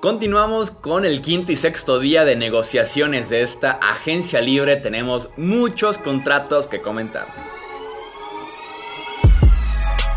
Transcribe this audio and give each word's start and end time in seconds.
Continuamos 0.00 0.70
con 0.70 1.04
el 1.04 1.20
quinto 1.20 1.50
y 1.50 1.56
sexto 1.56 1.98
día 1.98 2.24
de 2.24 2.36
negociaciones 2.36 3.30
de 3.30 3.42
esta 3.42 3.72
agencia 3.72 4.40
libre. 4.40 4.76
Tenemos 4.76 5.30
muchos 5.36 5.98
contratos 5.98 6.68
que 6.68 6.80
comentar. 6.80 7.26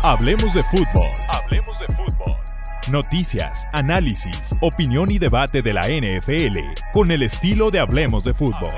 Hablemos 0.04 0.54
de 0.54 0.62
fútbol. 0.64 1.08
Hablemos 1.28 1.76
de 1.80 1.86
fútbol. 1.96 2.36
Noticias, 2.92 3.66
análisis, 3.72 4.54
opinión 4.60 5.10
y 5.10 5.18
debate 5.18 5.62
de 5.62 5.72
la 5.72 5.88
NFL 5.88 6.58
con 6.92 7.10
el 7.10 7.24
estilo 7.24 7.72
de 7.72 7.80
Hablemos 7.80 8.22
de 8.22 8.34
fútbol. 8.34 8.74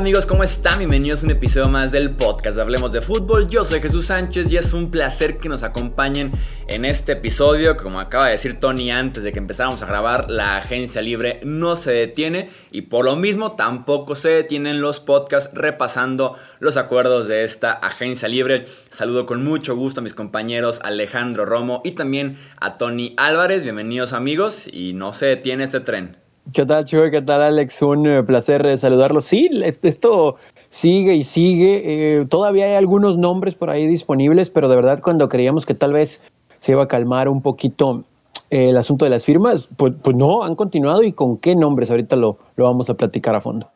Amigos? 0.00 0.24
¿Cómo 0.24 0.42
están? 0.42 0.78
Bienvenidos 0.78 1.22
a 1.22 1.26
un 1.26 1.32
episodio 1.32 1.68
más 1.68 1.92
del 1.92 2.12
podcast 2.12 2.58
Hablemos 2.58 2.90
de 2.90 3.02
Fútbol. 3.02 3.50
Yo 3.50 3.64
soy 3.64 3.82
Jesús 3.82 4.06
Sánchez 4.06 4.50
y 4.50 4.56
es 4.56 4.72
un 4.72 4.90
placer 4.90 5.36
que 5.36 5.50
nos 5.50 5.62
acompañen 5.62 6.32
en 6.68 6.86
este 6.86 7.12
episodio. 7.12 7.76
Como 7.76 8.00
acaba 8.00 8.24
de 8.24 8.32
decir 8.32 8.58
Tony 8.58 8.90
antes 8.90 9.22
de 9.22 9.30
que 9.30 9.38
empezáramos 9.38 9.82
a 9.82 9.86
grabar, 9.86 10.30
la 10.30 10.56
agencia 10.56 11.02
libre 11.02 11.40
no 11.44 11.76
se 11.76 11.92
detiene 11.92 12.48
y 12.70 12.82
por 12.82 13.04
lo 13.04 13.14
mismo 13.14 13.56
tampoco 13.56 14.14
se 14.14 14.30
detienen 14.30 14.80
los 14.80 15.00
podcasts 15.00 15.50
repasando 15.52 16.34
los 16.60 16.78
acuerdos 16.78 17.28
de 17.28 17.44
esta 17.44 17.72
agencia 17.72 18.26
libre. 18.26 18.64
Saludo 18.88 19.26
con 19.26 19.44
mucho 19.44 19.76
gusto 19.76 20.00
a 20.00 20.02
mis 20.02 20.14
compañeros 20.14 20.80
Alejandro 20.82 21.44
Romo 21.44 21.82
y 21.84 21.90
también 21.90 22.38
a 22.58 22.78
Tony 22.78 23.12
Álvarez. 23.18 23.64
Bienvenidos 23.64 24.14
amigos 24.14 24.66
y 24.66 24.94
no 24.94 25.12
se 25.12 25.26
detiene 25.26 25.64
este 25.64 25.80
tren. 25.80 26.19
¿Qué 26.52 26.66
tal, 26.66 26.84
Chuy? 26.84 27.10
¿Qué 27.10 27.22
tal, 27.22 27.42
Alex? 27.42 27.82
Un 27.82 28.06
eh, 28.06 28.22
placer 28.22 28.66
eh, 28.66 28.76
saludarlos. 28.76 29.24
Sí, 29.24 29.48
esto 29.62 30.36
sigue 30.68 31.14
y 31.14 31.22
sigue. 31.22 31.82
Eh, 31.84 32.26
todavía 32.26 32.64
hay 32.64 32.74
algunos 32.74 33.18
nombres 33.18 33.54
por 33.54 33.70
ahí 33.70 33.86
disponibles, 33.86 34.50
pero 34.50 34.68
de 34.68 34.76
verdad 34.76 35.00
cuando 35.00 35.28
creíamos 35.28 35.66
que 35.66 35.74
tal 35.74 35.92
vez 35.92 36.20
se 36.58 36.72
iba 36.72 36.82
a 36.82 36.88
calmar 36.88 37.28
un 37.28 37.42
poquito 37.42 38.04
el 38.48 38.76
asunto 38.76 39.04
de 39.04 39.10
las 39.12 39.24
firmas, 39.24 39.68
pues, 39.76 39.92
pues 40.02 40.16
no, 40.16 40.42
han 40.42 40.56
continuado 40.56 41.02
y 41.02 41.12
con 41.12 41.36
qué 41.38 41.54
nombres. 41.54 41.90
Ahorita 41.90 42.16
lo, 42.16 42.38
lo 42.56 42.64
vamos 42.64 42.90
a 42.90 42.94
platicar 42.94 43.34
a 43.36 43.40
fondo. 43.40 43.68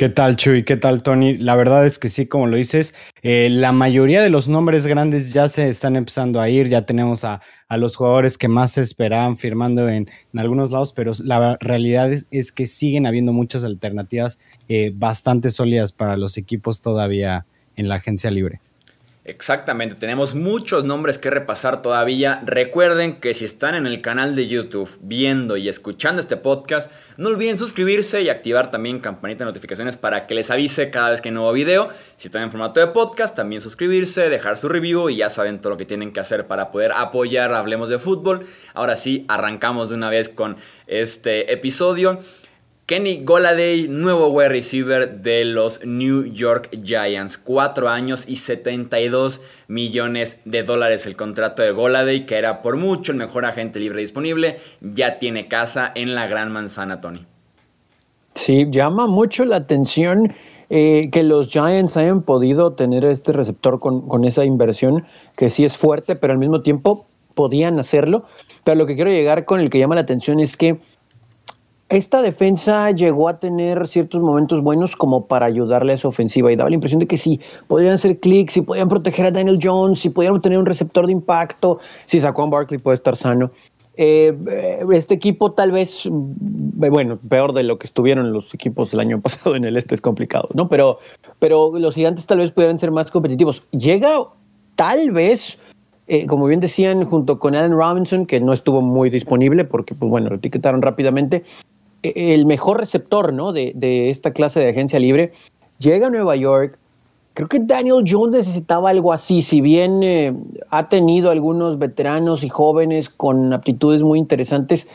¿Qué 0.00 0.08
tal, 0.08 0.36
Chuy? 0.36 0.64
¿Qué 0.64 0.78
tal, 0.78 1.02
Tony? 1.02 1.36
La 1.36 1.56
verdad 1.56 1.84
es 1.84 1.98
que 1.98 2.08
sí, 2.08 2.24
como 2.24 2.46
lo 2.46 2.56
dices, 2.56 2.94
eh, 3.20 3.50
la 3.50 3.70
mayoría 3.70 4.22
de 4.22 4.30
los 4.30 4.48
nombres 4.48 4.86
grandes 4.86 5.34
ya 5.34 5.46
se 5.46 5.68
están 5.68 5.94
empezando 5.94 6.40
a 6.40 6.48
ir, 6.48 6.70
ya 6.70 6.86
tenemos 6.86 7.22
a, 7.22 7.42
los 7.68 7.96
jugadores 7.96 8.38
que 8.38 8.48
más 8.48 8.72
se 8.72 8.80
esperaban 8.80 9.36
firmando 9.36 9.90
en, 9.90 10.08
algunos 10.34 10.70
lados, 10.70 10.94
pero 10.94 11.12
la 11.22 11.58
realidad 11.60 12.10
es, 12.30 12.50
que 12.50 12.66
siguen 12.66 13.06
habiendo 13.06 13.34
muchas 13.34 13.62
alternativas 13.62 14.38
eh, 14.70 14.90
bastante 14.94 15.50
sólidas 15.50 15.92
para 15.92 16.16
los 16.16 16.38
equipos 16.38 16.80
todavía 16.80 17.44
en 17.76 17.90
la 17.90 17.96
agencia 17.96 18.30
libre. 18.30 18.62
Exactamente, 19.30 19.94
tenemos 19.94 20.34
muchos 20.34 20.82
nombres 20.82 21.16
que 21.16 21.30
repasar 21.30 21.82
todavía. 21.82 22.42
Recuerden 22.44 23.20
que 23.20 23.32
si 23.32 23.44
están 23.44 23.76
en 23.76 23.86
el 23.86 24.02
canal 24.02 24.34
de 24.34 24.48
YouTube 24.48 24.90
viendo 25.02 25.56
y 25.56 25.68
escuchando 25.68 26.20
este 26.20 26.36
podcast, 26.36 26.90
no 27.16 27.28
olviden 27.28 27.56
suscribirse 27.56 28.22
y 28.22 28.28
activar 28.28 28.72
también 28.72 28.98
campanita 28.98 29.44
de 29.44 29.50
notificaciones 29.52 29.96
para 29.96 30.26
que 30.26 30.34
les 30.34 30.50
avise 30.50 30.90
cada 30.90 31.10
vez 31.10 31.20
que 31.20 31.28
hay 31.28 31.34
nuevo 31.36 31.52
video. 31.52 31.90
Si 32.16 32.26
están 32.26 32.42
en 32.42 32.50
formato 32.50 32.80
de 32.80 32.88
podcast, 32.88 33.36
también 33.36 33.60
suscribirse, 33.60 34.28
dejar 34.28 34.56
su 34.56 34.68
review 34.68 35.10
y 35.10 35.18
ya 35.18 35.30
saben 35.30 35.60
todo 35.60 35.74
lo 35.74 35.76
que 35.76 35.86
tienen 35.86 36.12
que 36.12 36.18
hacer 36.18 36.48
para 36.48 36.72
poder 36.72 36.90
apoyar 36.90 37.54
Hablemos 37.54 37.88
de 37.88 38.00
Fútbol. 38.00 38.48
Ahora 38.74 38.96
sí, 38.96 39.26
arrancamos 39.28 39.90
de 39.90 39.94
una 39.94 40.10
vez 40.10 40.28
con 40.28 40.56
este 40.88 41.52
episodio. 41.52 42.18
Kenny 42.90 43.22
Goladay, 43.22 43.86
nuevo 43.86 44.30
wide 44.30 44.48
receiver 44.48 45.22
de 45.22 45.44
los 45.44 45.86
New 45.86 46.24
York 46.24 46.70
Giants. 46.72 47.38
Cuatro 47.38 47.88
años 47.88 48.24
y 48.26 48.34
72 48.34 49.40
millones 49.68 50.40
de 50.44 50.64
dólares 50.64 51.06
el 51.06 51.14
contrato 51.14 51.62
de 51.62 51.70
Goladay, 51.70 52.26
que 52.26 52.36
era 52.36 52.62
por 52.62 52.74
mucho 52.74 53.12
el 53.12 53.18
mejor 53.18 53.44
agente 53.44 53.78
libre 53.78 54.00
disponible. 54.00 54.58
Ya 54.80 55.20
tiene 55.20 55.46
casa 55.46 55.92
en 55.94 56.16
la 56.16 56.26
Gran 56.26 56.50
Manzana, 56.50 57.00
Tony. 57.00 57.24
Sí, 58.34 58.66
llama 58.68 59.06
mucho 59.06 59.44
la 59.44 59.54
atención 59.54 60.34
eh, 60.68 61.10
que 61.12 61.22
los 61.22 61.50
Giants 61.50 61.96
hayan 61.96 62.22
podido 62.22 62.72
tener 62.72 63.04
este 63.04 63.30
receptor 63.30 63.78
con 63.78 64.24
esa 64.24 64.44
inversión, 64.44 65.04
que 65.36 65.50
sí 65.50 65.64
es 65.64 65.76
fuerte, 65.76 66.16
pero 66.16 66.32
al 66.32 66.40
mismo 66.40 66.62
tiempo 66.62 67.06
podían 67.34 67.78
hacerlo. 67.78 68.24
Pero 68.64 68.76
lo 68.76 68.86
que 68.86 68.96
quiero 68.96 69.10
llegar 69.10 69.44
con 69.44 69.60
el 69.60 69.70
que 69.70 69.78
llama 69.78 69.94
la 69.94 70.00
atención 70.00 70.40
es 70.40 70.56
que 70.56 70.80
esta 71.90 72.22
defensa 72.22 72.92
llegó 72.92 73.28
a 73.28 73.40
tener 73.40 73.86
ciertos 73.88 74.22
momentos 74.22 74.62
buenos 74.62 74.94
como 74.94 75.26
para 75.26 75.46
ayudarle 75.46 75.94
a 75.94 75.98
su 75.98 76.08
ofensiva 76.08 76.50
y 76.50 76.56
daba 76.56 76.70
la 76.70 76.74
impresión 76.74 77.00
de 77.00 77.06
que 77.06 77.18
sí, 77.18 77.40
podrían 77.66 77.94
hacer 77.94 78.18
clics, 78.20 78.54
si 78.54 78.62
podían 78.62 78.88
proteger 78.88 79.26
a 79.26 79.30
Daniel 79.32 79.58
Jones, 79.60 79.98
si 79.98 80.08
podían 80.08 80.40
tener 80.40 80.58
un 80.58 80.66
receptor 80.66 81.06
de 81.06 81.12
impacto, 81.12 81.80
si 82.06 82.20
Saquon 82.20 82.48
Barkley 82.48 82.78
puede 82.78 82.94
estar 82.94 83.16
sano. 83.16 83.50
Eh, 83.96 84.34
este 84.92 85.14
equipo 85.14 85.50
tal 85.52 85.72
vez, 85.72 86.08
mm, 86.08 86.90
bueno, 86.90 87.18
peor 87.28 87.52
de 87.52 87.64
lo 87.64 87.78
que 87.78 87.86
estuvieron 87.86 88.32
los 88.32 88.54
equipos 88.54 88.94
el 88.94 89.00
año 89.00 89.20
pasado 89.22 89.56
en 89.56 89.64
el 89.64 89.76
este 89.76 89.96
es 89.96 90.00
complicado, 90.00 90.48
¿no? 90.54 90.68
Pero, 90.68 90.98
pero 91.40 91.72
los 91.76 91.96
gigantes 91.96 92.24
tal 92.24 92.38
vez 92.38 92.52
pudieran 92.52 92.78
ser 92.78 92.92
más 92.92 93.10
competitivos. 93.10 93.64
Llega 93.72 94.26
tal 94.76 95.10
vez 95.10 95.58
eh, 96.12 96.26
como 96.26 96.46
bien 96.46 96.58
decían, 96.58 97.04
junto 97.04 97.38
con 97.38 97.54
Allen 97.54 97.70
Robinson, 97.70 98.26
que 98.26 98.40
no 98.40 98.52
estuvo 98.52 98.82
muy 98.82 99.10
disponible 99.10 99.64
porque, 99.64 99.94
pues 99.94 100.10
bueno, 100.10 100.28
lo 100.28 100.36
etiquetaron 100.36 100.82
rápidamente, 100.82 101.44
el 102.02 102.46
mejor 102.46 102.78
receptor 102.78 103.32
¿no? 103.32 103.52
de, 103.52 104.10
esta 104.10 104.32
clase 104.32 104.60
de 104.60 104.70
agencia 104.70 104.98
libre. 104.98 105.32
Llega 105.78 106.08
a 106.08 106.10
Nueva 106.10 106.36
York. 106.36 106.78
Creo 107.34 107.48
que 107.48 107.60
Daniel 107.60 108.04
Jones 108.06 108.36
necesitaba 108.36 108.90
algo 108.90 109.12
así, 109.12 109.40
si 109.40 109.60
bien 109.60 110.02
eh, 110.02 110.34
ha 110.70 110.88
tenido 110.88 111.30
algunos 111.30 111.78
veteranos 111.78 112.42
y 112.42 112.48
jóvenes 112.48 113.08
con 113.08 113.52
aptitudes 113.52 114.02
muy 114.02 114.18
interesantes, 114.18 114.88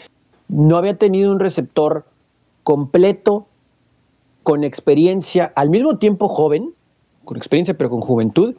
no 0.50 0.78
había 0.78 0.98
tenido 0.98 1.32
un 1.32 1.40
receptor 1.40 2.06
completo, 2.64 3.48
con 4.44 4.64
experiencia, 4.64 5.52
al 5.56 5.72
mismo 5.72 5.98
tiempo 5.98 6.28
joven, 6.28 6.74
con 7.24 7.38
experiencia 7.38 7.74
pero 7.76 7.90
con 7.90 8.02
juventud, 8.02 8.56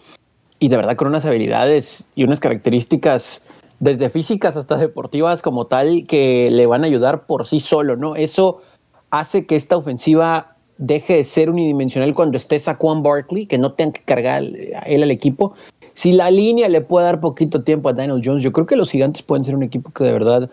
y 0.59 0.69
de 0.69 0.77
verdad 0.77 0.97
con 0.97 1.09
unas 1.09 1.25
habilidades 1.27 2.09
y 2.17 2.25
unas 2.25 2.41
características 2.41 3.43
desde 3.81 4.11
físicas 4.11 4.57
hasta 4.57 4.77
deportivas 4.77 5.43
como 5.43 5.67
tal, 5.67 6.07
que 6.07 6.51
le 6.51 6.67
van 6.67 6.85
a 6.85 6.87
ayudar 6.87 7.27
por 7.27 7.47
sí 7.47 7.61
solo, 7.61 7.97
¿no? 7.97 8.17
Eso 8.17 8.63
hace 9.11 9.47
que 9.47 9.57
esta 9.57 9.77
ofensiva 9.77 10.57
deje 10.79 11.17
de 11.17 11.25
ser 11.25 11.51
unidimensional 11.51 12.15
cuando 12.15 12.37
esté 12.37 12.59
Saquon 12.59 13.03
Barkley, 13.03 13.47
que 13.47 13.59
no 13.59 13.73
tenga 13.73 13.93
que 13.93 14.03
cargar 14.03 14.43
él 14.43 15.03
al 15.03 15.11
equipo. 15.11 15.55
Si 15.95 16.13
la 16.13 16.31
línea 16.31 16.69
le 16.69 16.83
puede 16.83 17.07
dar 17.07 17.21
poquito 17.21 17.63
tiempo 17.63 17.89
a 17.89 17.93
Daniel 17.93 18.21
Jones, 18.23 18.43
yo 18.43 18.53
creo 18.53 18.67
que 18.67 18.77
los 18.77 18.91
gigantes 18.91 19.23
pueden 19.23 19.45
ser 19.45 19.55
un 19.55 19.63
equipo 19.63 19.91
que 19.91 20.05
de 20.05 20.13
verdad 20.13 20.51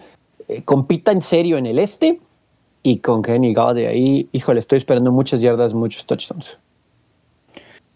eh, 0.47 0.61
compita 0.63 1.11
en 1.11 1.21
serio 1.21 1.57
en 1.57 1.65
el 1.65 1.79
este. 1.79 2.19
Y 2.85 2.97
con 2.99 3.21
Kenny 3.21 3.53
de 3.53 3.87
ahí, 3.87 4.27
híjole, 4.33 4.59
estoy 4.59 4.77
esperando 4.77 5.11
muchas 5.11 5.39
yardas, 5.39 5.73
muchos 5.73 6.05
touchdowns. 6.05 6.57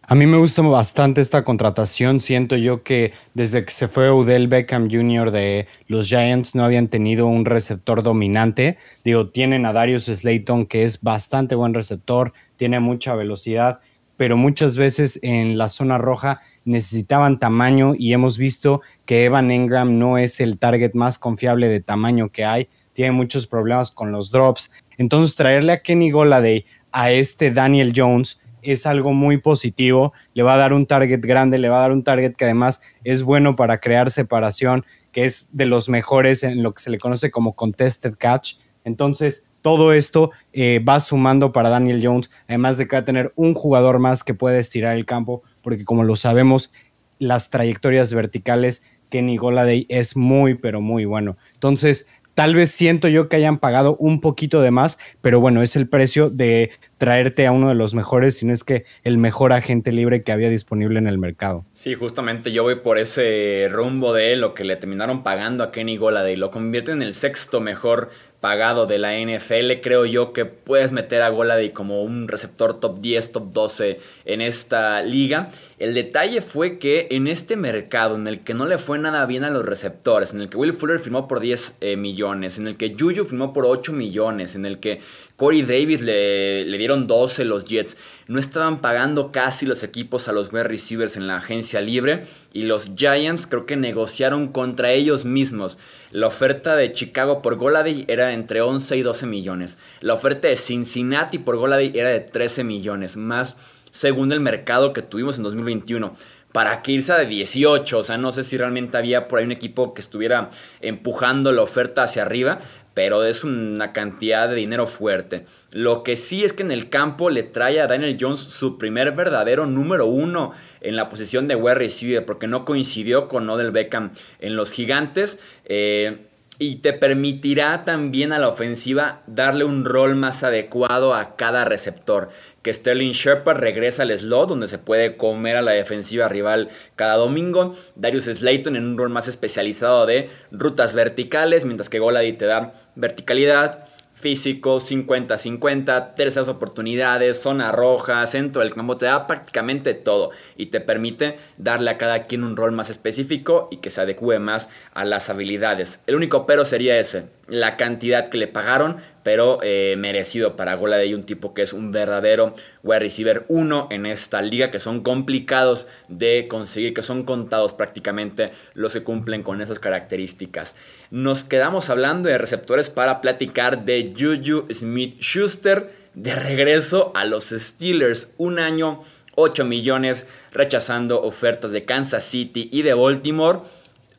A 0.10 0.16
mí 0.16 0.26
me 0.26 0.38
gusta 0.38 0.62
bastante 0.62 1.20
esta 1.20 1.44
contratación. 1.44 2.22
Siento 2.22 2.56
yo 2.56 2.82
que 2.82 3.12
desde 3.34 3.66
que 3.66 3.72
se 3.72 3.90
fue 3.90 4.08
Odell 4.08 4.48
Beckham 4.48 4.90
Jr. 4.90 5.32
de 5.32 5.68
los 5.88 6.08
Giants 6.08 6.56
no 6.56 6.64
habían 6.64 6.88
tenido 6.88 7.28
un 7.28 7.44
receptor 7.44 8.02
dominante. 8.04 8.78
Digo, 9.04 9.28
tienen 9.28 9.66
a 9.66 9.74
Darius 9.74 10.06
Slayton 10.06 10.66
que 10.66 10.86
es 10.86 11.02
bastante 11.02 11.56
buen 11.56 11.74
receptor, 11.74 12.32
tiene 12.56 12.80
mucha 12.80 13.16
velocidad, 13.16 13.82
pero 14.16 14.38
muchas 14.38 14.78
veces 14.78 15.20
en 15.24 15.58
la 15.58 15.68
zona 15.68 15.98
roja 15.98 16.40
necesitaban 16.64 17.38
tamaño 17.38 17.92
y 17.94 18.14
hemos 18.14 18.38
visto 18.38 18.80
que 19.04 19.26
Evan 19.26 19.52
Engram 19.52 20.00
no 20.00 20.18
es 20.18 20.40
el 20.40 20.58
target 20.58 20.94
más 20.94 21.20
confiable 21.20 21.68
de 21.68 21.82
tamaño 21.82 22.30
que 22.30 22.46
hay. 22.46 22.70
Tiene 22.94 23.12
muchos 23.12 23.46
problemas 23.46 23.92
con 23.92 24.14
los 24.14 24.32
drops. 24.32 24.72
Entonces 24.98 25.36
traerle 25.36 25.74
a 25.74 25.82
Kenny 25.82 26.12
Goladay 26.12 26.66
a 26.94 27.12
este 27.12 27.52
Daniel 27.52 27.92
Jones 27.94 28.40
es 28.62 28.86
algo 28.86 29.14
muy 29.14 29.38
positivo, 29.38 30.14
le 30.34 30.44
va 30.44 30.56
a 30.56 30.58
dar 30.58 30.74
un 30.74 30.86
target 30.86 31.22
grande, 31.22 31.58
le 31.58 31.70
va 31.70 31.78
a 31.78 31.82
dar 31.82 31.92
un 31.92 32.04
target 32.04 32.34
que 32.34 32.46
además 32.46 32.82
es 33.04 33.24
bueno 33.24 33.56
para 33.56 33.80
crear 33.80 34.12
separación, 34.12 34.86
que 35.12 35.26
es 35.26 35.50
de 35.52 35.66
los 35.66 35.90
mejores 35.90 36.44
en 36.44 36.64
lo 36.64 36.74
que 36.74 36.84
se 36.84 36.90
le 36.90 37.00
conoce 37.00 37.32
como 37.32 37.54
contested 37.54 38.16
catch. 38.18 38.56
Entonces, 38.84 39.46
todo 39.62 39.94
esto 39.94 40.32
eh, 40.54 40.80
va 40.80 41.00
sumando 41.00 41.52
para 41.52 41.70
Daniel 41.70 42.02
Jones, 42.04 42.30
además 42.48 42.78
de 42.78 42.88
que 42.88 42.96
va 42.96 43.02
a 43.02 43.06
tener 43.06 43.34
un 43.36 43.54
jugador 43.54 44.00
más 44.00 44.24
que 44.24 44.34
puede 44.34 44.60
estirar 44.60 44.96
el 44.96 45.06
campo, 45.06 45.44
porque 45.62 45.86
como 45.86 46.04
lo 46.04 46.16
sabemos, 46.16 46.72
las 47.20 47.50
trayectorias 47.50 48.14
verticales, 48.14 48.84
Kenny 49.10 49.38
Goladay 49.38 49.86
es 49.90 50.16
muy, 50.16 50.56
pero 50.56 50.82
muy 50.82 51.06
bueno. 51.06 51.38
Entonces, 51.54 52.08
Tal 52.38 52.54
vez 52.54 52.70
siento 52.70 53.08
yo 53.08 53.30
que 53.30 53.36
hayan 53.36 53.58
pagado 53.58 53.98
un 53.98 54.22
poquito 54.22 54.62
de 54.62 54.70
más, 54.70 55.00
pero 55.22 55.40
bueno, 55.40 55.64
es 55.64 55.76
el 55.76 55.90
precio 55.90 56.30
de 56.30 56.70
traerte 56.98 57.46
a 57.46 57.52
uno 57.52 57.70
de 57.70 57.76
los 57.76 57.94
mejores, 57.94 58.38
si 58.38 58.46
no 58.46 58.54
es 58.54 58.64
que 58.64 58.86
el 59.04 59.18
mejor 59.18 59.54
agente 59.54 59.92
libre 59.92 60.24
que 60.24 60.32
había 60.32 60.50
disponible 60.50 61.00
en 61.00 61.08
el 61.08 61.18
mercado. 61.18 61.66
Sí, 61.74 61.94
justamente 61.94 62.52
yo 62.52 62.64
voy 62.64 62.76
por 62.76 62.98
ese 62.98 63.68
rumbo 63.70 64.14
de 64.14 64.36
lo 64.36 64.54
que 64.54 64.64
le 64.64 64.76
terminaron 64.76 65.24
pagando 65.24 65.64
a 65.64 65.72
Kenny 65.72 65.98
Goladay. 65.98 66.36
Lo 66.36 66.52
convierte 66.52 66.92
en 66.92 67.02
el 67.02 67.14
sexto 67.14 67.60
mejor 67.60 68.10
pagado 68.40 68.86
de 68.86 69.00
la 69.00 69.18
NFL. 69.18 69.82
Creo 69.82 70.06
yo 70.06 70.32
que 70.32 70.46
puedes 70.46 70.92
meter 70.92 71.22
a 71.22 71.30
Goladay 71.30 71.72
como 71.72 72.04
un 72.04 72.28
receptor 72.28 72.80
top 72.80 73.00
10, 73.00 73.32
top 73.32 73.52
12 73.52 74.00
en 74.26 74.42
esta 74.42 75.02
liga. 75.02 75.50
El 75.80 75.94
detalle 75.94 76.42
fue 76.42 76.78
que 76.80 77.08
en 77.12 77.28
este 77.28 77.56
mercado 77.56 78.16
en 78.16 78.28
el 78.28 78.42
que 78.42 78.54
no 78.54 78.66
le 78.66 78.78
fue 78.78 79.00
nada 79.00 79.26
bien 79.26 79.44
a 79.44 79.50
los 79.50 79.66
receptores, 79.66 80.34
en 80.34 80.42
el 80.42 80.50
que 80.50 80.58
Will 80.58 80.74
Fuller 80.74 81.00
firmó 81.00 81.28
por 81.28 81.40
10 81.40 81.78
eh, 81.82 81.98
millones, 81.98 82.58
en 82.58 82.68
el 82.68 82.78
que 82.78 82.96
Juju 82.98 83.26
firmó 83.26 83.54
por 83.54 83.66
8 83.66 83.94
millones, 83.94 84.56
en 84.56 84.66
el 84.66 84.80
que 84.80 85.00
Corey 85.36 85.62
Davis 85.62 86.02
le, 86.02 86.66
le, 86.66 86.78
dieron 86.78 87.06
12 87.06 87.46
los 87.46 87.66
Jets, 87.66 87.98
no 88.28 88.40
estaban 88.40 88.82
pagando 88.82 89.32
casi 89.32 89.66
los 89.66 89.84
equipos 89.84 90.28
a 90.28 90.34
los 90.34 90.52
wide 90.52 90.66
receivers 90.66 91.18
en 91.18 91.28
la 91.28 91.38
agencia 91.38 91.82
libre 91.82 92.24
y 92.54 92.64
los 92.64 92.92
Giants 92.96 93.48
creo 93.48 93.66
que 93.66 93.78
negociaron 93.78 94.50
contra 94.50 94.92
ellos 94.92 95.26
mismos. 95.26 95.78
La 96.12 96.28
oferta 96.28 96.76
de 96.76 96.92
Chicago 96.92 97.42
por 97.42 97.56
Goladay 97.56 98.06
era 98.08 98.34
entre 98.34 98.62
11 98.62 98.98
y 98.98 99.02
12 99.02 99.26
millones. 99.26 99.78
La 100.02 100.14
oferta 100.14 100.48
de 100.48 100.58
Cincinnati 100.58 101.38
por 101.38 101.58
Goladay 101.58 101.92
era 101.96 102.10
de 102.10 102.20
13 102.20 102.64
millones, 102.64 103.18
más 103.18 103.58
según 103.92 104.32
el 104.32 104.40
mercado 104.40 104.94
que 104.94 105.02
tuvimos 105.02 105.38
en 105.38 105.44
2021 105.44 106.14
para 106.52 106.82
que 106.82 106.94
irse 106.94 107.14
de 107.14 107.26
18. 107.26 108.00
O 108.00 108.04
sea, 108.04 108.18
no 108.18 108.32
sé 108.32 108.44
si 108.44 108.58
realmente 108.58 108.98
había 108.98 109.28
por 109.28 109.40
ahí 109.40 109.46
un 109.46 109.52
equipo 109.52 109.94
que 109.94 110.02
estuviera 110.02 110.50
empujando 110.82 111.52
la 111.52 111.62
oferta 111.62 112.04
hacia 112.04 112.24
arriba, 112.24 112.60
pero 112.98 113.24
es 113.24 113.44
una 113.44 113.94
cantidad 113.94 114.50
de 114.50 114.56
dinero 114.56 114.88
fuerte. 114.88 115.46
Lo 115.72 116.02
que 116.02 116.16
sí 116.16 116.44
es 116.44 116.52
que 116.52 116.64
en 116.64 116.72
el 116.72 116.90
campo 116.90 117.30
le 117.30 117.44
trae 117.44 117.80
a 117.80 117.86
Daniel 117.86 118.18
Jones 118.20 118.40
su 118.40 118.80
primer 118.80 119.12
verdadero 119.12 119.68
número 119.68 120.08
uno 120.08 120.52
en 120.82 120.96
la 120.96 121.08
posición 121.08 121.46
de 121.46 121.54
wide 121.54 121.76
receiver, 121.76 122.26
porque 122.26 122.48
no 122.48 122.66
coincidió 122.66 123.28
con 123.28 123.48
Odell 123.52 123.70
Beckham 123.70 124.10
en 124.40 124.56
los 124.56 124.72
gigantes. 124.72 125.38
Eh, 125.66 126.26
y 126.60 126.78
te 126.78 126.94
permitirá 126.94 127.86
también 127.86 128.34
a 128.34 128.40
la 128.40 128.48
ofensiva 128.48 129.22
darle 129.28 129.64
un 129.64 129.86
rol 129.86 130.16
más 130.16 130.44
adecuado 130.44 131.14
a 131.14 131.36
cada 131.36 131.66
receptor. 131.66 132.30
Que 132.64 132.74
Sterling 132.74 133.12
Shepard 133.12 133.60
regresa 133.60 134.04
al 134.04 134.18
slot 134.18 134.50
donde 134.50 134.68
se 134.68 134.80
puede 134.80 135.18
comer 135.18 135.56
a 135.56 135.62
la 135.62 135.72
defensiva 135.72 136.28
rival 136.28 136.70
cada 136.96 137.16
domingo. 137.16 137.76
Darius 137.96 138.26
Slayton 138.26 138.76
en 138.76 138.86
un 138.86 138.98
rol 138.98 139.10
más 139.10 139.28
especializado 139.28 140.06
de 140.06 140.30
rutas 140.52 140.96
verticales, 140.96 141.66
mientras 141.66 141.90
que 141.90 142.00
Golady 142.00 142.34
te 142.34 142.46
da 142.46 142.74
verticalidad, 142.96 143.88
físico, 144.18 144.80
50-50, 144.80 146.16
terceras 146.16 146.48
oportunidades, 146.48 147.40
zona 147.40 147.72
roja, 147.72 148.26
centro 148.26 148.64
del 148.64 148.74
campo, 148.74 148.98
te 148.98 149.06
da 149.06 149.28
prácticamente 149.28 149.94
todo 149.94 150.32
y 150.58 150.68
te 150.68 150.82
permite 150.82 151.38
darle 151.58 151.92
a 151.92 151.98
cada 152.00 152.24
quien 152.24 152.44
un 152.44 152.58
rol 152.58 152.72
más 152.72 152.90
específico 152.90 153.68
y 153.70 153.78
que 153.78 153.92
se 153.92 154.02
adecue 154.02 154.40
más 154.40 154.70
a 154.96 155.06
las 155.06 155.30
habilidades. 155.30 156.02
El 156.08 156.16
único 156.16 156.48
pero 156.48 156.66
sería 156.66 156.98
ese, 156.98 157.26
la 157.48 157.78
cantidad 157.78 158.30
que 158.30 158.40
le 158.40 158.48
pagaron, 158.48 158.98
pero 159.22 159.60
eh, 159.62 159.96
merecido 160.00 160.56
para 160.56 160.74
Gola 160.74 160.98
de 160.98 161.14
un 161.14 161.24
tipo 161.24 161.54
que 161.54 161.62
es 161.62 161.74
un 161.74 161.92
verdadero 161.92 162.54
wide 162.82 163.00
receiver 163.00 163.46
1 163.50 163.90
en 163.92 164.08
esta 164.08 164.42
liga, 164.42 164.72
que 164.72 164.80
son 164.80 165.02
complicados 165.02 165.88
de 166.08 166.48
conseguir, 166.48 166.96
que 166.96 167.04
son 167.04 167.24
contados 167.24 167.74
prácticamente 167.74 168.50
los 168.74 168.94
que 168.94 169.04
cumplen 169.04 169.44
con 169.44 169.62
esas 169.62 169.78
características. 169.78 170.74
Nos 171.10 171.44
quedamos 171.44 171.90
hablando 171.90 172.28
de 172.28 172.38
receptores 172.38 172.90
para 172.90 173.22
platicar 173.22 173.86
de 173.86 174.14
Juju 174.18 174.66
Smith 174.74 175.18
Schuster 175.22 175.92
de 176.14 176.36
regreso 176.36 177.12
a 177.16 177.24
los 177.24 177.46
Steelers, 177.46 178.34
un 178.38 178.60
año 178.60 179.02
8 179.36 179.64
millones, 179.66 180.26
rechazando 180.52 181.22
ofertas 181.22 181.72
de 181.72 181.86
Kansas 181.86 182.24
City 182.24 182.70
y 182.72 182.82
de 182.82 182.94
Baltimore. 182.94 183.60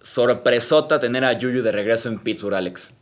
Sorpresota 0.01 0.99
tener 0.99 1.25
a 1.25 1.35
Juju 1.35 1.61
de 1.63 1.73
regreso 1.73 2.09
en 2.09 2.21
Pittsburgh, 2.21 2.55
Alex. 2.55 2.93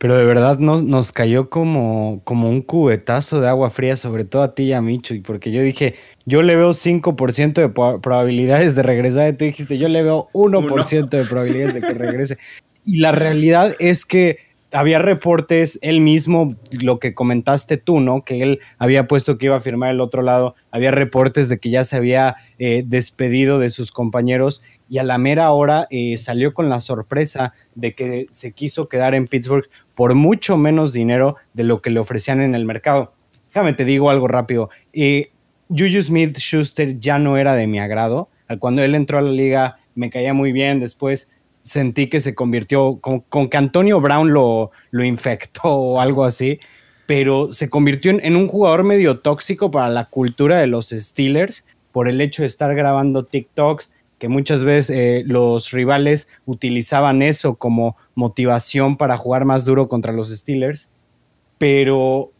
Pero 0.00 0.16
de 0.16 0.24
verdad 0.24 0.58
nos, 0.58 0.82
nos 0.82 1.12
cayó 1.12 1.50
como, 1.50 2.22
como 2.24 2.48
un 2.48 2.62
cubetazo 2.62 3.38
de 3.42 3.48
agua 3.48 3.68
fría, 3.68 3.98
sobre 3.98 4.24
todo 4.24 4.42
a 4.42 4.54
ti 4.54 4.62
y 4.62 4.72
a 4.72 4.80
Micho, 4.80 5.14
porque 5.22 5.52
yo 5.52 5.60
dije, 5.60 5.94
yo 6.24 6.40
le 6.40 6.56
veo 6.56 6.70
5% 6.70 7.52
de 7.52 7.68
probabilidades 7.68 8.74
de 8.74 8.82
regresar, 8.82 9.28
y 9.28 9.36
tú 9.36 9.44
dijiste, 9.44 9.76
yo 9.76 9.88
le 9.88 10.02
veo 10.02 10.30
1% 10.32 11.10
de 11.10 11.24
probabilidades 11.24 11.74
de 11.74 11.82
que 11.82 11.92
regrese. 11.92 12.38
Y 12.82 13.00
la 13.00 13.12
realidad 13.12 13.74
es 13.78 14.06
que 14.06 14.38
había 14.72 14.98
reportes, 15.00 15.78
él 15.82 16.00
mismo, 16.00 16.54
lo 16.70 16.98
que 16.98 17.14
comentaste 17.14 17.76
tú, 17.76 18.00
¿no? 18.00 18.24
Que 18.24 18.42
él 18.42 18.60
había 18.78 19.06
puesto 19.06 19.36
que 19.36 19.46
iba 19.46 19.56
a 19.56 19.60
firmar 19.60 19.90
el 19.90 20.00
otro 20.00 20.22
lado, 20.22 20.54
había 20.70 20.90
reportes 20.90 21.48
de 21.48 21.58
que 21.58 21.70
ya 21.70 21.84
se 21.84 21.96
había 21.96 22.36
eh, 22.58 22.84
despedido 22.86 23.58
de 23.58 23.70
sus 23.70 23.90
compañeros 23.90 24.62
y 24.88 24.98
a 24.98 25.02
la 25.02 25.18
mera 25.18 25.50
hora 25.52 25.86
eh, 25.90 26.16
salió 26.16 26.54
con 26.54 26.68
la 26.68 26.80
sorpresa 26.80 27.52
de 27.74 27.94
que 27.94 28.26
se 28.30 28.52
quiso 28.52 28.88
quedar 28.88 29.14
en 29.14 29.26
Pittsburgh 29.26 29.68
por 30.00 30.14
mucho 30.14 30.56
menos 30.56 30.94
dinero 30.94 31.36
de 31.52 31.62
lo 31.62 31.82
que 31.82 31.90
le 31.90 32.00
ofrecían 32.00 32.40
en 32.40 32.54
el 32.54 32.64
mercado. 32.64 33.12
Déjame 33.48 33.74
te 33.74 33.84
digo 33.84 34.08
algo 34.08 34.28
rápido. 34.28 34.70
Eh, 34.94 35.30
Juju 35.68 36.00
Smith 36.00 36.38
Schuster 36.38 36.96
ya 36.96 37.18
no 37.18 37.36
era 37.36 37.52
de 37.52 37.66
mi 37.66 37.80
agrado. 37.80 38.30
Cuando 38.60 38.82
él 38.82 38.94
entró 38.94 39.18
a 39.18 39.20
la 39.20 39.30
liga 39.30 39.76
me 39.94 40.08
caía 40.08 40.32
muy 40.32 40.52
bien. 40.52 40.80
Después 40.80 41.30
sentí 41.60 42.06
que 42.06 42.20
se 42.20 42.34
convirtió 42.34 42.98
con, 42.98 43.50
que 43.50 43.56
Antonio 43.58 44.00
Brown 44.00 44.32
lo, 44.32 44.70
lo 44.90 45.04
infectó 45.04 45.68
o 45.68 46.00
algo 46.00 46.24
así. 46.24 46.60
Pero 47.04 47.52
se 47.52 47.68
convirtió 47.68 48.10
en 48.10 48.36
un 48.36 48.48
jugador 48.48 48.84
medio 48.84 49.18
tóxico 49.18 49.70
para 49.70 49.90
la 49.90 50.06
cultura 50.06 50.56
de 50.56 50.66
los 50.66 50.88
Steelers 50.88 51.66
por 51.92 52.08
el 52.08 52.22
hecho 52.22 52.40
de 52.40 52.46
estar 52.46 52.74
grabando 52.74 53.26
TikToks, 53.26 53.92
que 54.20 54.28
muchas 54.28 54.64
veces 54.64 54.94
eh, 54.94 55.22
los 55.26 55.70
rivales 55.70 56.28
utilizaban 56.44 57.22
eso 57.22 57.54
como 57.54 57.96
motivación 58.14 58.98
para 58.98 59.16
jugar 59.16 59.46
más 59.46 59.64
duro 59.64 59.88
contra 59.88 60.12
los 60.12 60.28
Steelers, 60.28 60.90
pero 61.56 62.30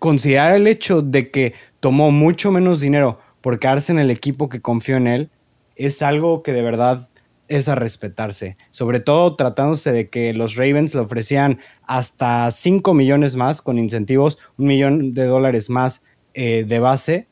considerar 0.00 0.56
el 0.56 0.66
hecho 0.66 1.00
de 1.00 1.30
que 1.30 1.54
tomó 1.78 2.10
mucho 2.10 2.50
menos 2.50 2.80
dinero 2.80 3.20
por 3.40 3.60
quedarse 3.60 3.92
en 3.92 4.00
el 4.00 4.10
equipo 4.10 4.48
que 4.48 4.60
confió 4.60 4.96
en 4.96 5.06
él 5.06 5.30
es 5.76 6.02
algo 6.02 6.42
que 6.42 6.52
de 6.52 6.62
verdad 6.62 7.08
es 7.46 7.68
a 7.68 7.76
respetarse, 7.76 8.56
sobre 8.70 8.98
todo 8.98 9.36
tratándose 9.36 9.92
de 9.92 10.08
que 10.08 10.34
los 10.34 10.56
Ravens 10.56 10.96
le 10.96 11.00
ofrecían 11.00 11.60
hasta 11.86 12.50
5 12.50 12.92
millones 12.92 13.36
más 13.36 13.62
con 13.62 13.78
incentivos, 13.78 14.36
un 14.58 14.66
millón 14.66 15.14
de 15.14 15.26
dólares 15.26 15.70
más 15.70 16.02
eh, 16.34 16.64
de 16.66 16.78
base 16.80 17.28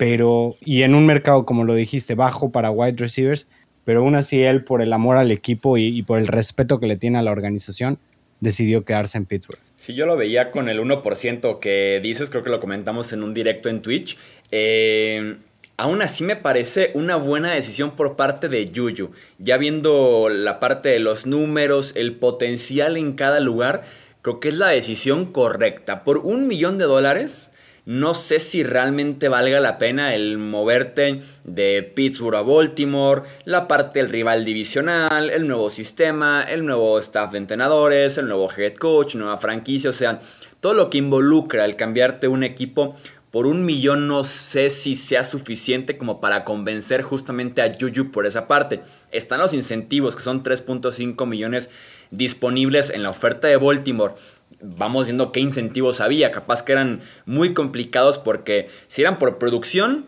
pero 0.00 0.56
y 0.64 0.82
en 0.82 0.94
un 0.94 1.04
mercado, 1.04 1.44
como 1.44 1.64
lo 1.64 1.74
dijiste, 1.74 2.14
bajo 2.14 2.50
para 2.50 2.70
wide 2.70 2.96
receivers, 2.96 3.46
pero 3.84 4.00
aún 4.00 4.14
así 4.14 4.42
él, 4.42 4.64
por 4.64 4.80
el 4.80 4.94
amor 4.94 5.18
al 5.18 5.30
equipo 5.30 5.76
y, 5.76 6.00
por 6.04 6.18
el 6.18 6.26
respeto 6.26 6.80
que 6.80 6.86
le 6.86 6.96
tiene 6.96 7.18
a 7.18 7.22
la 7.22 7.30
organización, 7.30 7.98
decidió 8.40 8.82
quedarse 8.86 9.18
en 9.18 9.26
Pittsburgh. 9.26 9.60
Si 9.76 9.92
yo 9.92 10.06
lo 10.06 10.16
veía 10.16 10.52
con 10.52 10.70
el 10.70 10.80
1% 10.80 11.58
que 11.58 12.00
dices, 12.02 12.30
creo 12.30 12.42
que 12.42 12.48
lo 12.48 12.60
comentamos 12.60 13.12
en 13.12 13.22
un 13.22 13.34
directo 13.34 13.68
en 13.68 13.82
Twitch. 13.82 14.16
Eh, 14.50 15.36
aún 15.76 16.00
así 16.00 16.24
me 16.24 16.36
parece 16.36 16.92
una 16.94 17.16
buena 17.16 17.52
decisión 17.52 17.90
por 17.90 18.16
parte 18.16 18.48
de 18.48 18.72
Juju. 18.74 19.10
Ya 19.38 19.58
viendo 19.58 20.30
la 20.30 20.60
parte 20.60 20.88
de 20.88 21.00
los 21.00 21.26
números, 21.26 21.92
el 21.94 22.14
potencial 22.14 22.96
en 22.96 23.12
cada 23.12 23.38
lugar, 23.38 23.82
creo 24.22 24.40
que 24.40 24.48
es 24.48 24.56
la 24.56 24.68
decisión 24.68 25.26
correcta. 25.26 26.04
Por 26.04 26.16
un 26.16 26.48
millón 26.48 26.78
de 26.78 26.86
dólares, 26.86 27.50
no 27.86 28.14
sé 28.14 28.38
si 28.38 28.62
realmente 28.62 29.28
valga 29.28 29.60
la 29.60 29.78
pena 29.78 30.14
el 30.14 30.38
moverte 30.38 31.20
de 31.44 31.82
Pittsburgh 31.82 32.36
a 32.36 32.42
Baltimore, 32.42 33.22
la 33.44 33.66
parte 33.68 34.00
del 34.00 34.10
rival 34.10 34.44
divisional, 34.44 35.30
el 35.30 35.46
nuevo 35.46 35.70
sistema, 35.70 36.42
el 36.42 36.64
nuevo 36.64 36.98
staff 36.98 37.32
de 37.32 37.38
entrenadores, 37.38 38.18
el 38.18 38.28
nuevo 38.28 38.48
head 38.56 38.74
coach, 38.74 39.14
nueva 39.14 39.38
franquicia, 39.38 39.90
o 39.90 39.94
sea, 39.94 40.20
todo 40.60 40.74
lo 40.74 40.90
que 40.90 40.98
involucra 40.98 41.64
el 41.64 41.76
cambiarte 41.76 42.28
un 42.28 42.44
equipo 42.44 42.96
por 43.30 43.46
un 43.46 43.64
millón 43.64 44.08
no 44.08 44.24
sé 44.24 44.70
si 44.70 44.96
sea 44.96 45.22
suficiente 45.22 45.96
como 45.96 46.20
para 46.20 46.44
convencer 46.44 47.02
justamente 47.02 47.62
a 47.62 47.72
Juju 47.72 48.10
por 48.10 48.26
esa 48.26 48.48
parte. 48.48 48.80
Están 49.12 49.40
los 49.40 49.54
incentivos, 49.54 50.16
que 50.16 50.22
son 50.22 50.42
3.5 50.42 51.26
millones 51.26 51.70
disponibles 52.10 52.90
en 52.90 53.04
la 53.04 53.10
oferta 53.10 53.46
de 53.46 53.56
Baltimore 53.56 54.14
vamos 54.60 55.06
viendo 55.06 55.32
qué 55.32 55.40
incentivos 55.40 56.00
había. 56.00 56.30
Capaz 56.30 56.62
que 56.62 56.72
eran 56.72 57.00
muy 57.26 57.54
complicados 57.54 58.18
porque 58.18 58.68
si 58.88 59.02
eran 59.02 59.18
por 59.18 59.38
producción, 59.38 60.06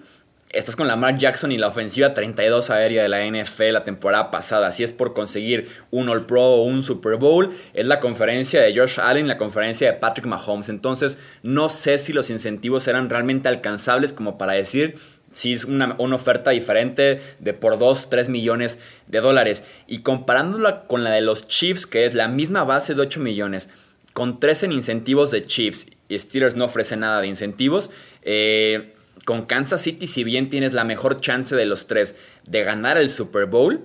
estás 0.52 0.76
con 0.76 0.86
la 0.86 0.96
Mark 0.96 1.18
Jackson 1.18 1.50
y 1.52 1.58
la 1.58 1.68
ofensiva 1.68 2.14
32 2.14 2.70
aérea 2.70 3.02
de 3.02 3.08
la 3.08 3.24
NFL 3.26 3.72
la 3.72 3.84
temporada 3.84 4.30
pasada. 4.30 4.70
Si 4.70 4.84
es 4.84 4.92
por 4.92 5.14
conseguir 5.14 5.68
un 5.90 6.08
All 6.08 6.26
Pro 6.26 6.42
o 6.42 6.62
un 6.62 6.82
Super 6.82 7.16
Bowl, 7.16 7.50
es 7.72 7.86
la 7.86 8.00
conferencia 8.00 8.60
de 8.60 8.76
Josh 8.76 9.00
Allen, 9.00 9.28
la 9.28 9.38
conferencia 9.38 9.90
de 9.90 9.98
Patrick 9.98 10.26
Mahomes. 10.26 10.68
Entonces, 10.68 11.18
no 11.42 11.68
sé 11.68 11.98
si 11.98 12.12
los 12.12 12.30
incentivos 12.30 12.86
eran 12.86 13.08
realmente 13.08 13.48
alcanzables 13.48 14.12
como 14.12 14.38
para 14.38 14.52
decir 14.52 14.96
si 15.32 15.54
es 15.54 15.64
una, 15.64 15.96
una, 15.98 16.16
oferta 16.16 16.50
diferente 16.50 17.18
de 17.38 17.54
por 17.54 17.78
2, 17.78 18.10
3 18.10 18.28
millones 18.28 18.78
de 19.06 19.20
dólares. 19.20 19.64
Y 19.86 20.00
comparándola 20.00 20.82
con 20.82 21.04
la 21.04 21.10
de 21.10 21.22
los 21.22 21.48
Chiefs, 21.48 21.86
que 21.86 22.04
es 22.04 22.12
la 22.12 22.28
misma 22.28 22.64
base 22.64 22.94
de 22.94 23.00
8 23.00 23.20
millones 23.20 23.70
con 24.12 24.40
13 24.40 24.66
en 24.66 24.72
incentivos 24.72 25.30
de 25.30 25.42
Chiefs 25.42 25.86
y 26.08 26.18
Steelers 26.18 26.56
no 26.56 26.66
ofrece 26.66 26.96
nada 26.96 27.20
de 27.20 27.26
incentivos. 27.26 27.90
Eh, 28.22 28.94
con 29.24 29.46
Kansas 29.46 29.80
City, 29.80 30.06
si 30.06 30.24
bien 30.24 30.50
tienes 30.50 30.74
la 30.74 30.84
mejor 30.84 31.20
chance 31.20 31.54
de 31.54 31.66
los 31.66 31.86
tres 31.86 32.16
de 32.46 32.64
ganar 32.64 32.96
el 32.96 33.08
Super 33.08 33.46
Bowl, 33.46 33.80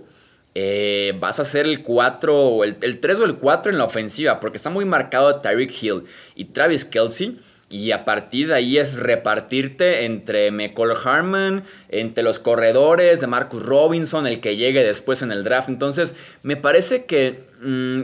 eh, 0.55 1.13
vas 1.19 1.39
a 1.39 1.45
ser 1.45 1.67
el 1.67 1.83
4 1.83 2.35
o 2.35 2.63
el, 2.63 2.77
3 2.77 3.19
o 3.19 3.25
el 3.25 3.35
4 3.35 3.71
en 3.71 3.77
la 3.77 3.83
ofensiva, 3.83 4.39
porque 4.39 4.57
está 4.57 4.69
muy 4.69 4.85
marcado 4.85 5.37
Tyreek 5.37 5.71
Hill 5.83 6.03
y 6.35 6.45
Travis 6.45 6.83
Kelsey. 6.83 7.37
Y 7.69 7.91
a 7.91 8.05
partir 8.05 8.47
de 8.47 8.55
ahí 8.55 8.77
es 8.77 8.97
repartirte 8.97 10.05
entre 10.05 10.51
McCall 10.51 10.95
Harmon, 11.03 11.63
entre 11.89 12.23
los 12.23 12.39
corredores 12.39 13.19
de 13.19 13.27
Marcus 13.27 13.61
Robinson, 13.61 14.25
el 14.25 14.39
que 14.39 14.55
llegue 14.55 14.85
después 14.85 15.21
en 15.21 15.33
el 15.33 15.43
draft. 15.43 15.67
Entonces, 15.67 16.15
me 16.43 16.55
parece 16.55 17.03
que 17.05 17.43
mm, 17.61 18.01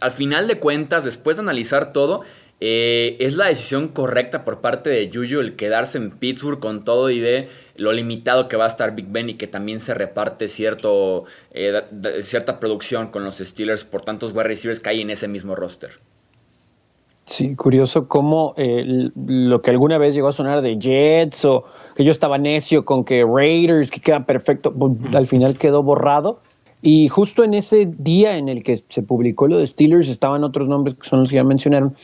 al 0.00 0.10
final 0.12 0.48
de 0.48 0.58
cuentas, 0.58 1.04
después 1.04 1.36
de 1.36 1.42
analizar 1.42 1.92
todo, 1.92 2.22
eh, 2.64 3.16
es 3.18 3.34
la 3.34 3.46
decisión 3.46 3.88
correcta 3.88 4.44
por 4.44 4.60
parte 4.60 4.88
de 4.88 5.10
Juju 5.12 5.40
el 5.40 5.56
quedarse 5.56 5.98
en 5.98 6.12
Pittsburgh 6.12 6.60
con 6.60 6.84
todo 6.84 7.10
y 7.10 7.18
de 7.18 7.48
lo 7.74 7.92
limitado 7.92 8.48
que 8.48 8.56
va 8.56 8.64
a 8.64 8.68
estar 8.68 8.94
Big 8.94 9.08
Ben 9.08 9.30
y 9.30 9.34
que 9.34 9.48
también 9.48 9.80
se 9.80 9.94
reparte 9.94 10.46
cierto, 10.46 11.24
eh, 11.50 11.82
cierta 12.20 12.60
producción 12.60 13.10
con 13.10 13.24
los 13.24 13.38
Steelers 13.38 13.82
por 13.82 14.02
tantos 14.02 14.30
wide 14.30 14.44
receivers 14.44 14.78
que 14.78 14.90
hay 14.90 15.00
en 15.00 15.10
ese 15.10 15.26
mismo 15.26 15.56
roster. 15.56 15.98
Sí, 17.24 17.54
curioso 17.54 18.08
cómo 18.08 18.52
eh, 18.56 19.10
lo 19.14 19.62
que 19.62 19.70
alguna 19.70 19.96
vez 19.96 20.14
llegó 20.14 20.28
a 20.28 20.32
sonar 20.32 20.60
de 20.60 20.78
Jets 20.78 21.44
o 21.44 21.64
que 21.94 22.04
yo 22.04 22.10
estaba 22.10 22.36
necio 22.36 22.84
con 22.84 23.04
que 23.04 23.24
Raiders, 23.24 23.90
que 23.90 24.00
queda 24.00 24.26
perfecto, 24.26 24.74
al 25.14 25.26
final 25.26 25.56
quedó 25.56 25.82
borrado. 25.82 26.40
Y 26.82 27.08
justo 27.08 27.44
en 27.44 27.54
ese 27.54 27.86
día 27.86 28.36
en 28.36 28.48
el 28.48 28.64
que 28.64 28.82
se 28.88 29.02
publicó 29.02 29.46
lo 29.46 29.58
de 29.58 29.66
Steelers 29.68 30.08
estaban 30.08 30.42
otros 30.42 30.66
nombres 30.66 30.96
que 30.96 31.08
son 31.08 31.20
los 31.20 31.30
que 31.30 31.36
ya 31.36 31.44
mencionaron. 31.44 31.94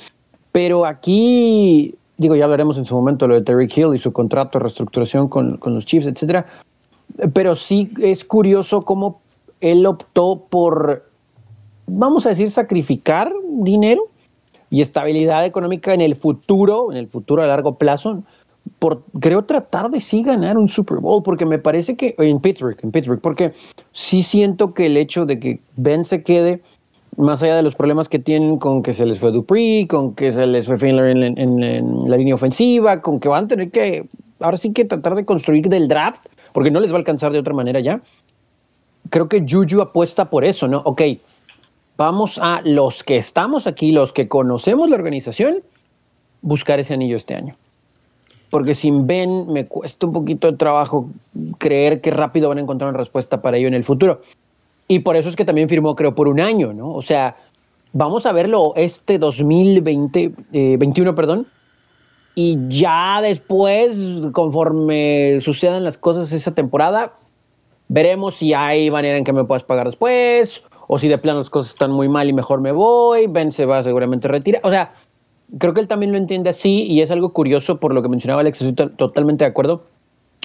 Pero 0.53 0.87
aquí, 0.87 1.97
digo, 2.17 2.37
ya 2.37 2.45
hablaremos 2.45 2.79
en 2.79 2.85
su 2.85 2.95
momento 2.95 3.27
lo 3.27 3.35
de 3.35 3.43
Terry 3.43 3.69
Hill 3.75 3.97
y 3.97 3.99
su 3.99 4.13
contrato 4.13 4.59
de 4.59 4.63
reestructuración 4.63 5.29
con, 5.29 5.57
con 5.57 5.75
los 5.75 5.85
Chiefs, 5.85 6.07
etcétera. 6.07 6.47
Pero 7.33 7.57
sí 7.57 7.91
es 8.01 8.25
curioso 8.25 8.83
cómo 8.83 9.21
él 9.61 9.85
optó 9.85 10.47
por, 10.49 11.11
vamos 11.87 12.25
a 12.25 12.29
decir, 12.29 12.49
sacrificar 12.49 13.33
dinero 13.49 14.09
y 14.71 14.83
estabilidad 14.83 15.45
económica 15.45 15.95
en 15.95 16.01
el 16.01 16.17
futuro, 16.17 16.91
en 16.91 16.99
el 16.99 17.09
futuro 17.09 17.43
a 17.43 17.47
largo 17.47 17.77
plazo, 17.77 18.23
por 18.79 19.03
creo 19.21 19.45
tratar 19.45 19.91
de 19.91 20.01
sí 20.01 20.23
ganar 20.23 20.59
un 20.59 20.69
Super 20.69 20.99
Bowl, 20.99 21.23
porque 21.23 21.47
me 21.47 21.59
parece 21.59 21.97
que 21.97 22.15
en 22.19 22.41
Pittsburgh, 22.41 22.79
en 22.83 22.91
Pittsburgh, 22.91 23.21
porque 23.21 23.53
sí 23.93 24.23
siento 24.23 24.75
que 24.75 24.87
el 24.87 24.97
hecho 24.97 25.25
de 25.25 25.41
que 25.41 25.61
Ben 25.77 26.05
se 26.05 26.23
quede 26.23 26.63
más 27.17 27.43
allá 27.43 27.57
de 27.57 27.63
los 27.63 27.75
problemas 27.75 28.09
que 28.09 28.19
tienen 28.19 28.59
con 28.59 28.83
que 28.83 28.95
se 28.95 29.05
les 29.05 29.19
fue 29.19 29.33
Dupree, 29.33 29.87
con 29.89 30.15
que 30.15 30.31
se 30.33 30.47
les 30.47 30.67
fue 30.67 30.79
Finler 30.79 31.17
en, 31.17 31.99
la 32.09 32.17
línea 32.17 32.35
ofensiva, 32.35 33.03
con 33.03 33.19
que 33.19 33.29
van 33.29 33.47
a 33.47 33.49
tener 33.49 33.71
que, 33.71 34.09
ahora 34.39 34.57
sí 34.57 34.73
que 34.73 34.85
tratar 34.85 35.17
de 35.17 35.25
construir 35.25 35.69
del 35.69 35.89
draft, 35.89 36.25
porque 36.53 36.71
no 36.71 36.79
les 36.81 36.93
va 36.93 36.97
a 36.97 36.99
alcanzar 36.99 37.33
de 37.33 37.41
otra 37.41 37.55
manera 37.55 37.81
ya. 37.81 38.01
Creo 39.11 39.29
que 39.29 39.45
Juju 39.49 39.81
apuesta 39.81 40.31
por 40.31 40.45
eso, 40.45 40.69
¿no? 40.69 40.79
Ok, 40.85 41.03
vamos 41.99 42.39
a 42.39 42.63
los 42.65 43.03
que 43.03 43.17
estamos 43.17 43.67
aquí, 43.67 43.93
los 43.93 44.13
que 44.13 44.29
conocemos 44.29 44.89
la 44.89 44.97
organización, 44.97 45.63
buscar 46.41 46.79
ese 46.79 46.95
anillo 46.95 47.17
este 47.17 47.35
año. 47.35 47.57
Porque 48.51 48.75
sin 48.75 49.07
Ben 49.07 49.53
me 49.53 49.67
cuesta 49.67 50.07
un 50.07 50.13
poquito 50.13 50.51
de 50.51 50.57
trabajo 50.57 51.11
creer 51.59 52.01
que 52.01 52.11
rápido 52.11 52.49
van 52.49 52.59
a 52.59 52.61
encontrar 52.63 52.89
una 52.89 52.99
respuesta 52.99 53.43
para 53.43 53.59
ello 53.59 53.69
en 53.69 53.75
el 53.75 53.85
futuro. 53.85 54.23
Y 54.87 55.01
por 55.01 55.17
eso 55.17 55.29
es 55.29 55.37
que 55.37 55.45
también 55.45 55.69
firmó, 55.69 55.95
creo, 55.97 56.15
por 56.15 56.29
un 56.29 56.41
año, 56.41 56.73
¿no? 56.73 56.95
O 56.95 57.03
sea, 57.03 57.37
vamos 57.93 58.25
a 58.25 58.33
verlo 58.33 58.73
este 58.77 59.19
2020, 59.19 60.33
21, 60.79 61.11
eh, 61.11 61.13
perdón. 61.13 61.47
Y 62.37 62.57
ya 62.69 63.21
después, 63.21 64.07
conforme 64.33 65.41
sucedan 65.41 65.83
las 65.83 65.99
cosas 65.99 66.33
esa 66.33 66.55
temporada, 66.55 67.13
veremos 67.89 68.37
si 68.37 68.55
hay 68.55 68.91
manera 68.91 69.19
en 69.19 69.25
que 69.25 69.33
me 69.33 69.45
puedas 69.45 69.65
pagar 69.65 69.87
después, 69.87 70.63
o 70.89 70.99
si 70.99 71.07
de 71.07 71.19
plano 71.19 71.39
las 71.39 71.51
cosas 71.51 71.71
están 71.71 71.93
muy 71.93 72.09
mal 72.09 72.29
y 72.29 72.33
mejor 72.33 72.61
me 72.61 72.73
voy, 72.73 73.29
Ben 73.29 73.53
se 73.53 73.65
va 73.65 73.83
seguramente 73.85 74.27
a 74.27 74.33
retirar. 74.33 74.61
O 74.65 74.71
sea, 74.71 74.93
creo 75.59 75.73
que 75.73 75.81
él 75.81 75.87
también 75.87 76.11
lo 76.11 76.19
entiende 76.19 76.51
así 76.51 76.83
y 76.83 77.01
es 77.01 77.13
algo 77.13 77.33
curioso 77.33 77.79
por 77.79 77.95
lo 77.95 78.03
que 78.03 78.09
mencionaba 78.09 78.41
Alex, 78.41 78.61
estoy 78.63 78.89
totalmente 78.97 79.45
de 79.45 79.51
acuerdo 79.51 79.85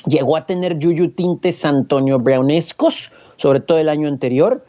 llegó 0.06 0.38
a 0.38 0.46
tener 0.46 0.80
Yuyu 0.80 1.10
tintes 1.10 1.64
Antonio 1.66 2.20
Brownescos, 2.20 3.12
sobre 3.38 3.60
todo 3.60 3.78
el 3.78 3.90
año 3.90 4.08
anterior, 4.08 4.66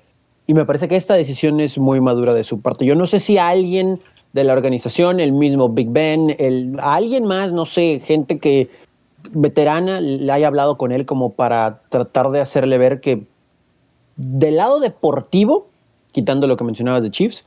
y 0.47 0.55
me 0.55 0.65
parece 0.65 0.89
que 0.89 0.97
esta 0.97 1.15
decisión 1.15 1.61
es 1.61 1.79
muy 1.79 2.01
madura 2.01 2.35
de 2.35 2.45
su 2.45 2.61
parte. 2.61 2.85
Yo 2.85 2.95
no 2.95 3.07
sé 3.07 3.19
si 3.21 3.39
alguien 3.39 4.01
de 4.33 4.45
la 4.45 4.53
organización, 4.53 5.21
el 5.21 5.33
mismo 5.33 5.69
Big 5.69 5.89
Ben, 5.91 6.35
el, 6.39 6.77
alguien 6.81 7.25
más, 7.25 7.53
no 7.53 7.67
sé, 7.67 8.01
gente 8.05 8.39
que 8.39 8.69
veterana 9.33 10.01
le 10.01 10.31
haya 10.31 10.49
hablado 10.49 10.77
con 10.77 10.93
él 10.93 11.07
como 11.07 11.33
para 11.33 11.81
tratar 11.89 12.31
de 12.31 12.41
hacerle 12.41 12.77
ver 12.77 13.01
que 13.01 13.27
del 14.17 14.57
lado 14.57 14.81
deportivo, 14.81 15.69
quitando 16.13 16.47
lo 16.47 16.57
que 16.57 16.65
mencionabas 16.65 17.03
de 17.03 17.11
Chiefs, 17.11 17.45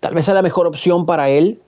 tal 0.00 0.14
vez 0.14 0.24
sea 0.24 0.34
la 0.34 0.42
mejor 0.42 0.66
opción 0.66 1.06
para 1.06 1.28
él, 1.30 1.60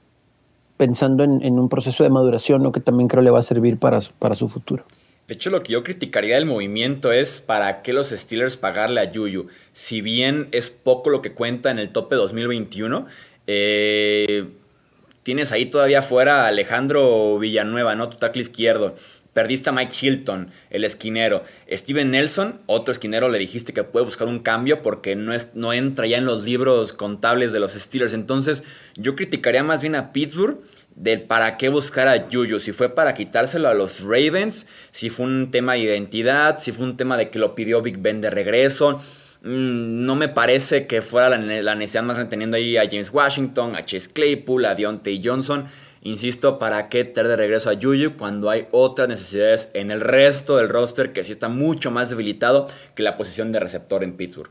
pensando 0.76 1.22
en, 1.24 1.58
un 1.58 1.68
proceso 1.68 2.02
de 2.02 2.10
maduración, 2.10 2.62
¿no? 2.62 2.72
que 2.72 2.80
también 2.80 3.08
creo 3.08 3.22
le 3.22 3.30
va 3.30 3.38
a 3.38 3.42
servir 3.42 3.78
para, 3.78 4.00
para 4.18 4.34
su 4.34 4.48
futuro. 4.48 4.84
De 5.28 5.34
hecho, 5.34 5.50
lo 5.50 5.60
que 5.60 5.72
yo 5.72 5.84
criticaría 5.84 6.34
del 6.34 6.46
movimiento 6.46 7.12
es 7.12 7.40
para 7.40 7.82
qué 7.82 7.92
los 7.92 8.08
Steelers 8.08 8.56
pagarle 8.56 9.00
a 9.00 9.10
Yuyu. 9.10 9.46
Si 9.72 10.00
bien 10.00 10.48
es 10.50 10.70
poco 10.70 11.10
lo 11.10 11.22
que 11.22 11.32
cuenta 11.32 11.70
en 11.70 11.78
el 11.78 11.90
tope 11.90 12.16
2021, 12.16 13.06
eh, 13.46 14.48
tienes 15.22 15.52
ahí 15.52 15.66
todavía 15.66 16.02
fuera 16.02 16.44
a 16.44 16.48
Alejandro 16.48 17.38
Villanueva, 17.38 17.94
¿no? 17.94 18.08
Tu 18.08 18.16
tackle 18.16 18.42
izquierdo. 18.42 18.94
Perdiste 19.32 19.70
a 19.70 19.72
Mike 19.72 19.94
Hilton, 20.00 20.50
el 20.68 20.84
esquinero. 20.84 21.42
Steven 21.70 22.10
Nelson, 22.10 22.60
otro 22.66 22.92
esquinero, 22.92 23.28
le 23.28 23.38
dijiste 23.38 23.72
que 23.72 23.82
puede 23.82 24.04
buscar 24.04 24.28
un 24.28 24.40
cambio 24.40 24.82
porque 24.82 25.16
no, 25.16 25.32
es, 25.32 25.54
no 25.54 25.72
entra 25.72 26.06
ya 26.06 26.18
en 26.18 26.26
los 26.26 26.44
libros 26.44 26.92
contables 26.92 27.52
de 27.52 27.60
los 27.60 27.72
Steelers. 27.72 28.12
Entonces, 28.12 28.62
yo 28.96 29.16
criticaría 29.16 29.62
más 29.62 29.80
bien 29.80 29.94
a 29.94 30.12
Pittsburgh 30.12 30.58
del 30.94 31.22
para 31.22 31.56
qué 31.56 31.70
buscar 31.70 32.08
a 32.08 32.28
Juju, 32.30 32.60
si 32.60 32.72
fue 32.72 32.90
para 32.90 33.14
quitárselo 33.14 33.68
a 33.68 33.74
los 33.74 34.00
Ravens, 34.00 34.66
si 34.90 35.08
fue 35.08 35.26
un 35.26 35.50
tema 35.50 35.72
de 35.72 35.80
identidad, 35.80 36.58
si 36.58 36.72
fue 36.72 36.84
un 36.84 36.96
tema 36.96 37.16
de 37.16 37.30
que 37.30 37.38
lo 37.38 37.54
pidió 37.54 37.80
Big 37.80 37.98
Ben 37.98 38.20
de 38.20 38.30
regreso. 38.30 39.00
Mm, 39.42 40.04
no 40.04 40.14
me 40.14 40.28
parece 40.28 40.86
que 40.86 41.02
fuera 41.02 41.28
la, 41.28 41.74
necesidad 41.74 42.04
más 42.04 42.28
teniendo 42.28 42.56
ahí 42.56 42.76
a 42.76 42.88
James 42.88 43.10
Washington, 43.12 43.74
a 43.74 43.82
Chase 43.82 44.10
Claypool, 44.12 44.64
a 44.66 44.74
Deontay 44.74 45.20
Johnson. 45.24 45.66
Insisto, 46.04 46.58
¿para 46.58 46.88
qué 46.88 47.04
traer 47.04 47.28
de 47.28 47.36
regreso 47.36 47.70
a 47.70 47.74
Juju 47.80 48.16
cuando 48.18 48.50
hay 48.50 48.66
otras 48.72 49.08
necesidades 49.08 49.70
en 49.72 49.92
el 49.92 50.00
resto 50.00 50.56
del 50.56 50.68
roster 50.68 51.12
que 51.12 51.22
sí 51.22 51.30
está 51.30 51.48
mucho 51.48 51.92
más 51.92 52.10
debilitado 52.10 52.66
que 52.96 53.04
la 53.04 53.16
posición 53.16 53.52
de 53.52 53.60
receptor 53.60 54.02
en 54.02 54.16
Pittsburgh? 54.16 54.50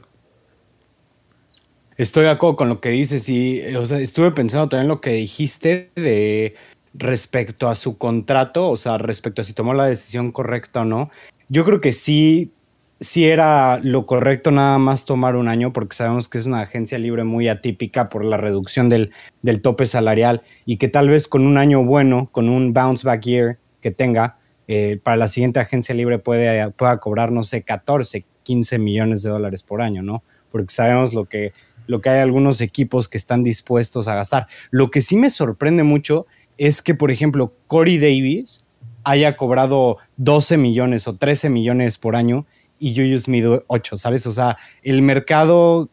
Estoy 1.98 2.24
de 2.24 2.30
acuerdo 2.30 2.56
con 2.56 2.70
lo 2.70 2.80
que 2.80 2.90
dices 2.90 3.28
y 3.28 3.60
estuve 3.60 4.32
pensando 4.32 4.70
también 4.70 4.88
lo 4.88 5.02
que 5.02 5.12
dijiste 5.12 5.92
de 5.96 6.56
respecto 6.94 7.68
a 7.68 7.76
su 7.76 7.98
contrato, 7.98 8.70
o 8.70 8.78
sea, 8.78 8.98
respecto 8.98 9.42
a 9.42 9.44
si 9.44 9.54
tomó 9.54 9.74
la 9.74 9.86
decisión 9.86 10.32
correcta 10.32 10.82
o 10.82 10.86
no. 10.86 11.12
Yo 11.50 11.66
creo 11.66 11.82
que 11.82 11.92
sí, 11.92 12.54
sí 13.02 13.26
era 13.26 13.80
lo 13.80 14.06
correcto 14.06 14.52
nada 14.52 14.78
más 14.78 15.06
tomar 15.06 15.36
un 15.36 15.48
año 15.48 15.74
porque 15.74 15.96
sabemos 15.96 16.30
que 16.30 16.38
es 16.38 16.46
una 16.46 16.62
agencia 16.62 17.00
libre 17.00 17.24
muy 17.24 17.50
atípica 17.50 18.10
por 18.10 18.24
la 18.24 18.38
reducción 18.38 18.90
del, 18.90 19.12
del 19.42 19.62
tope 19.62 19.86
salarial 19.86 20.44
y 20.66 20.78
que 20.78 20.88
tal 20.88 21.10
vez 21.10 21.28
con 21.28 21.46
un 21.48 21.58
año 21.58 21.84
bueno, 21.84 22.30
con 22.32 22.48
un 22.48 22.74
bounce 22.74 23.06
back 23.06 23.24
year 23.24 23.58
que 23.82 23.90
tenga, 23.90 24.38
eh, 24.68 25.00
para 25.02 25.18
la 25.18 25.28
siguiente 25.28 25.60
agencia 25.60 25.96
libre 25.96 26.20
puede, 26.20 26.70
pueda 26.72 27.00
cobrar, 27.00 27.32
no 27.32 27.44
sé, 27.44 27.64
14, 27.64 28.24
15 28.44 28.78
millones 28.78 29.24
de 29.24 29.32
dólares 29.32 29.64
por 29.64 29.82
año, 29.82 30.04
¿no? 30.04 30.24
Porque 30.52 30.74
sabemos 30.74 31.14
lo 31.14 31.26
que 31.26 31.54
lo 31.88 32.00
que 32.00 32.10
hay 32.10 32.20
algunos 32.20 32.62
equipos 32.62 33.10
que 33.10 33.18
están 33.18 33.44
dispuestos 33.44 34.08
a 34.08 34.16
gastar. 34.16 34.48
Lo 34.70 34.92
que 34.92 35.02
sí 35.02 35.18
me 35.18 35.30
sorprende 35.30 35.84
mucho 35.84 36.26
es 36.58 36.82
que, 36.82 36.94
por 36.96 37.12
ejemplo, 37.12 37.54
Corey 37.68 37.98
Davis 37.98 38.64
haya 39.04 39.36
cobrado 39.36 39.98
12 40.18 40.58
millones 40.58 41.08
o 41.08 41.16
13 41.16 41.50
millones 41.50 41.98
por 41.98 42.16
año 42.16 42.46
y 42.82 42.96
Juju 42.96 43.18
Smith 43.20 43.46
8, 43.68 43.98
¿sabes? 43.98 44.26
O 44.28 44.32
sea, 44.32 44.58
el 44.82 45.02
mercado 45.02 45.90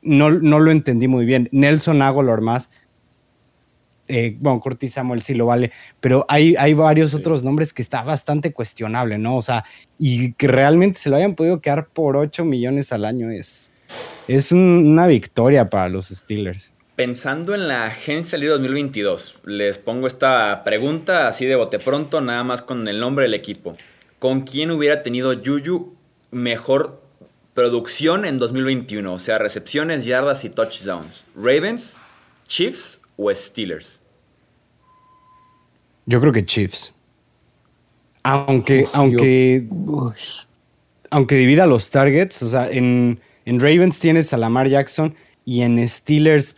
no, 0.00 0.30
no 0.30 0.58
lo 0.58 0.70
entendí 0.70 1.06
muy 1.06 1.26
bien. 1.26 1.48
Nelson 1.52 2.02
Aguilar 2.02 2.40
más, 2.40 2.70
eh, 4.08 4.36
bueno, 4.40 4.60
Curtis 4.60 4.94
Samuel 4.94 5.22
sí 5.22 5.34
lo 5.34 5.46
vale, 5.46 5.70
pero 6.00 6.26
hay, 6.28 6.56
hay 6.58 6.74
varios 6.74 7.14
otros 7.14 7.44
nombres 7.44 7.72
que 7.72 7.82
está 7.82 8.02
bastante 8.02 8.52
cuestionable, 8.52 9.16
¿no? 9.16 9.36
O 9.36 9.42
sea, 9.42 9.64
y 9.98 10.32
que 10.34 10.48
realmente 10.48 10.98
se 10.98 11.08
lo 11.08 11.16
hayan 11.16 11.34
podido 11.34 11.60
quedar 11.60 11.88
por 11.88 12.16
8 12.16 12.44
millones 12.44 12.92
al 12.92 13.04
año 13.04 13.30
es, 13.30 13.70
es 14.28 14.52
una 14.52 15.06
victoria 15.06 15.70
para 15.70 15.88
los 15.88 16.08
Steelers. 16.08 16.72
Pensando 16.96 17.54
en 17.54 17.68
la 17.68 17.84
agencia 17.84 18.36
libre 18.36 18.52
2022, 18.52 19.40
les 19.46 19.78
pongo 19.78 20.06
esta 20.06 20.62
pregunta 20.64 21.26
así 21.28 21.46
de 21.46 21.56
bote 21.56 21.78
pronto, 21.78 22.20
nada 22.20 22.44
más 22.44 22.60
con 22.60 22.86
el 22.86 23.00
nombre 23.00 23.24
del 23.24 23.34
equipo. 23.34 23.76
¿Con 24.22 24.42
quién 24.42 24.70
hubiera 24.70 25.02
tenido 25.02 25.34
Juju 25.44 25.96
mejor 26.30 27.02
producción 27.54 28.24
en 28.24 28.38
2021? 28.38 29.12
O 29.12 29.18
sea, 29.18 29.38
recepciones, 29.38 30.04
yardas 30.04 30.44
y 30.44 30.48
touchdowns. 30.48 31.24
¿Ravens, 31.34 32.00
Chiefs 32.46 33.00
o 33.16 33.34
Steelers? 33.34 34.00
Yo 36.06 36.20
creo 36.20 36.32
que 36.32 36.44
Chiefs. 36.44 36.94
Aunque, 38.22 38.86
aunque, 38.92 39.66
aunque 41.10 41.34
divida 41.34 41.66
los 41.66 41.90
targets, 41.90 42.44
o 42.44 42.46
sea, 42.46 42.70
en 42.70 43.20
en 43.44 43.58
Ravens 43.58 43.98
tienes 43.98 44.32
a 44.32 44.36
Lamar 44.36 44.68
Jackson 44.68 45.16
y 45.44 45.62
en 45.62 45.86
Steelers 45.88 46.54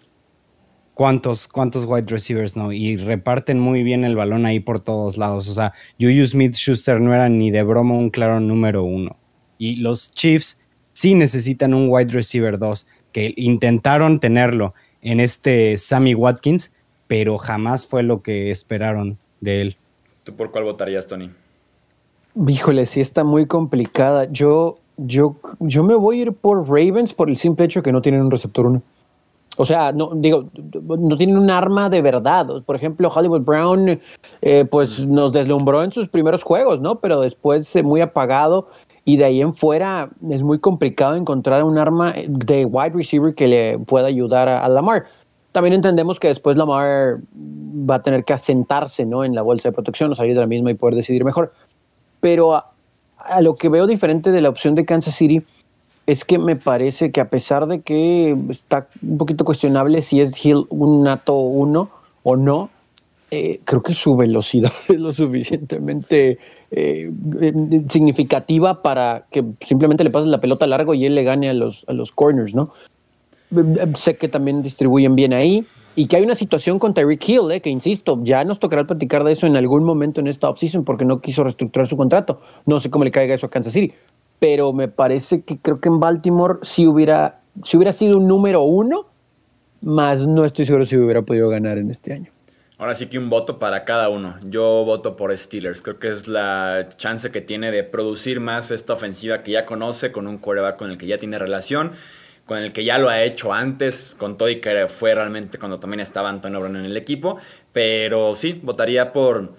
cuántos, 0.95 1.49
cuántos 1.49 1.85
wide 1.85 2.07
receivers 2.09 2.57
no, 2.57 2.73
y 2.73 2.97
reparten 2.97 3.59
muy 3.59 3.83
bien 3.83 4.05
el 4.05 4.17
balón 4.17 4.47
ahí 4.47 4.61
por 4.61 4.81
todos 4.81 5.17
lados. 5.17 5.49
O 5.49 5.53
sea, 5.53 5.73
Juju 6.01 6.27
Smith 6.27 6.55
Schuster 6.55 7.01
no 7.01 7.13
era 7.13 7.29
ni 7.29 7.51
de 7.51 7.63
broma 7.63 7.95
un 7.95 8.11
claro 8.11 8.41
número 8.41 8.85
uno. 8.85 9.17
Y 9.59 9.77
los 9.77 10.13
Chiefs 10.13 10.61
sí 10.93 11.15
necesitan 11.15 11.75
un 11.75 11.89
wide 11.91 12.13
receiver 12.13 12.59
2, 12.59 12.87
que 13.13 13.35
intentaron 13.37 14.19
tenerlo 14.21 14.75
en 15.03 15.21
este 15.21 15.77
Sammy 15.77 16.15
Watkins, 16.15 16.73
pero 17.07 17.39
jamás 17.39 17.87
fue 17.87 18.03
lo 18.03 18.23
que 18.23 18.51
esperaron 18.51 19.19
de 19.41 19.61
él. 19.61 19.77
¿Tú 20.25 20.35
por 20.35 20.51
cuál 20.51 20.65
votarías, 20.65 21.07
Tony? 21.07 21.31
Híjole, 22.49 22.87
sí 22.87 23.01
está 23.01 23.23
muy 23.23 23.47
complicada. 23.47 24.25
Yo, 24.33 24.79
yo, 24.97 25.37
yo 25.61 25.85
me 25.85 25.95
voy 25.95 26.19
a 26.19 26.23
ir 26.23 26.33
por 26.33 26.67
Ravens 26.67 27.13
por 27.13 27.29
el 27.29 27.37
simple 27.37 27.67
hecho 27.67 27.83
que 27.83 27.93
no 27.93 28.03
tienen 28.03 28.23
un 28.23 28.31
receptor 28.31 28.67
uno. 28.67 28.83
O 29.57 29.65
sea, 29.65 29.93
no, 29.93 30.11
digo, 30.15 30.51
no 30.83 31.17
tienen 31.17 31.39
un 31.39 31.51
arma 31.51 31.89
de 31.89 32.03
verdad. 32.03 32.63
Por 32.65 32.77
ejemplo, 32.77 33.09
Hollywood 33.09 33.43
Brown, 33.43 34.01
eh, 34.43 34.65
pues 34.65 35.07
nos 35.07 35.33
deslumbró 35.33 35.85
en 35.85 35.93
sus 35.93 36.09
primeros 36.09 36.43
juegos, 36.43 36.81
¿no? 36.81 36.97
Pero 36.97 37.21
después 37.21 37.83
muy 37.85 38.01
apagado 38.01 38.69
y 39.05 39.17
de 39.17 39.25
ahí 39.27 39.41
en 39.41 39.55
fuera 39.55 40.11
es 40.31 40.43
muy 40.43 40.59
complicado 40.59 41.15
encontrar 41.15 41.63
un 41.63 41.79
arma 41.79 42.15
de 42.27 42.65
wide 42.65 42.95
receiver 42.95 43.35
que 43.35 43.47
le 43.47 43.79
pueda 43.79 44.09
ayudar 44.09 44.49
a, 44.49 44.69
Lamar. 44.69 45.05
También 45.53 45.75
entendemos 45.75 46.19
que 46.19 46.29
después 46.29 46.57
Lamar 46.57 47.19
va 47.89 47.97
a 47.97 48.03
tener 48.03 48.25
que 48.25 48.33
asentarse, 48.33 49.05
¿no? 49.05 49.25
En 49.25 49.35
la 49.35 49.43
bolsa 49.43 49.69
de 49.69 49.73
protección 49.73 50.11
o 50.11 50.15
salir 50.17 50.35
de 50.35 50.41
la 50.41 50.47
misma 50.47 50.73
y 50.73 50.75
poder 50.75 50.97
decidir 50.97 51.25
mejor. 51.25 51.53
Pero 52.21 52.55
a, 52.55 52.73
a 53.19 53.41
lo 53.41 53.55
que 53.55 53.69
veo 53.69 53.87
diferente 53.87 54.33
de 54.33 54.41
la 54.41 54.49
opción 54.49 54.75
de 54.75 54.85
Kansas 54.85 55.15
City 55.15 55.45
es 56.07 56.25
que 56.25 56.39
me 56.39 56.57
parece 56.57 57.11
que 57.11 57.21
a 57.21 57.29
pesar 57.29 57.67
de 57.67 57.81
que 57.81 58.37
está 58.51 58.89
un 59.03 59.19
poquito 59.19 59.45
cuestionable 59.45 60.03
si 60.03 60.21
es 60.21 60.45
Hill 60.45 60.67
un 60.69 61.03
nato 61.05 61.35
uno 61.35 61.91
o 62.23 62.37
no, 62.37 62.71
eh, 63.31 63.61
creo 63.65 63.83
que 63.83 63.95
su 63.95 64.17
velocidad 64.17 64.73
es 64.89 65.01
lo 65.01 65.13
suficientemente 65.13 66.39
eh, 66.71 67.11
significativa 67.89 68.83
para 68.83 69.25
que 69.31 69.45
simplemente 69.67 70.05
le 70.05 70.11
pases 70.11 70.29
la 70.29 70.41
pelota 70.41 70.67
largo 70.67 70.95
y 70.95 71.07
él 71.07 71.15
le 71.15 71.25
gane 71.25 71.49
a 71.49 71.55
los, 71.55 71.85
a 71.89 71.93
los 71.93 72.13
corners, 72.13 72.55
¿no? 72.55 72.71
Sé 73.95 74.17
que 74.17 74.29
también 74.29 74.63
distribuyen 74.63 75.15
bien 75.15 75.33
ahí 75.33 75.67
y 75.97 76.07
que 76.07 76.17
hay 76.17 76.25
una 76.25 76.35
situación 76.35 76.79
con 76.79 76.93
Tyreek 76.93 77.29
Hill, 77.29 77.51
eh, 77.53 77.61
que 77.61 77.71
insisto, 77.71 78.19
ya 78.23 78.45
nos 78.45 78.59
tocará 78.59 78.85
platicar 78.85 79.23
de 79.23 79.33
eso 79.33 79.47
en 79.47 79.57
algún 79.57 79.85
momento 79.85 80.21
en 80.21 80.27
esta 80.27 80.49
offseason 80.49 80.85
porque 80.85 81.05
no 81.05 81.21
quiso 81.21 81.45
reestructurar 81.45 81.87
su 81.87 81.97
contrato. 81.97 82.41
No 82.67 82.81
sé 82.81 82.91
cómo 82.91 83.05
le 83.05 83.11
caiga 83.11 83.35
eso 83.35 83.47
a 83.47 83.51
Kansas 83.51 83.73
City, 83.73 83.95
pero 84.45 84.75
me 84.75 84.89
parece 84.89 85.41
que 85.41 85.57
creo 85.57 85.81
que 85.81 85.89
en 85.89 86.01
Baltimore 86.01 86.59
si 86.61 86.87
hubiera, 86.87 87.41
si 87.63 87.79
hubiera 87.79 87.93
sido 87.93 88.19
un 88.19 88.29
número 88.29 88.61
uno, 88.61 89.07
más 89.81 90.27
no 90.27 90.45
estoy 90.45 90.67
seguro 90.67 90.85
si 90.85 90.99
hubiera 90.99 91.23
podido 91.23 91.49
ganar 91.49 91.79
en 91.79 91.91
este 91.91 92.13
año. 92.13 92.31
Ahora 92.77 92.93
sí 92.93 93.07
que 93.07 93.17
un 93.17 93.31
voto 93.31 93.59
para 93.59 93.87
cada 93.87 94.11
uno. 94.11 94.35
Yo 94.47 94.85
voto 94.85 95.17
por 95.17 95.35
Steelers. 95.35 95.81
Creo 95.81 95.99
que 95.99 96.11
es 96.11 96.29
la 96.29 96.87
chance 96.95 97.31
que 97.31 97.41
tiene 97.41 97.71
de 97.71 97.85
producir 97.85 98.41
más 98.41 98.71
esta 98.71 98.93
ofensiva 98.93 99.43
que 99.43 99.53
ya 99.53 99.65
conoce, 99.65 100.13
con 100.13 100.27
un 100.27 100.37
quarterback 100.37 100.77
con 100.77 100.91
el 100.91 100.99
que 100.99 101.07
ya 101.07 101.17
tiene 101.17 101.39
relación, 101.39 101.93
con 102.45 102.59
el 102.59 102.75
que 102.75 102.85
ya 102.85 102.99
lo 102.99 103.09
ha 103.09 103.23
hecho 103.23 103.55
antes, 103.55 104.15
con 104.15 104.37
todo 104.37 104.51
que 104.61 104.87
fue 104.89 105.15
realmente 105.15 105.57
cuando 105.57 105.81
también 105.81 106.01
estaba 106.01 106.29
Antonio 106.29 106.61
Brown 106.61 106.77
en 106.77 106.85
el 106.85 106.99
equipo. 106.99 107.39
Pero 107.73 108.35
sí, 108.37 108.61
votaría 108.63 109.11
por, 109.11 109.55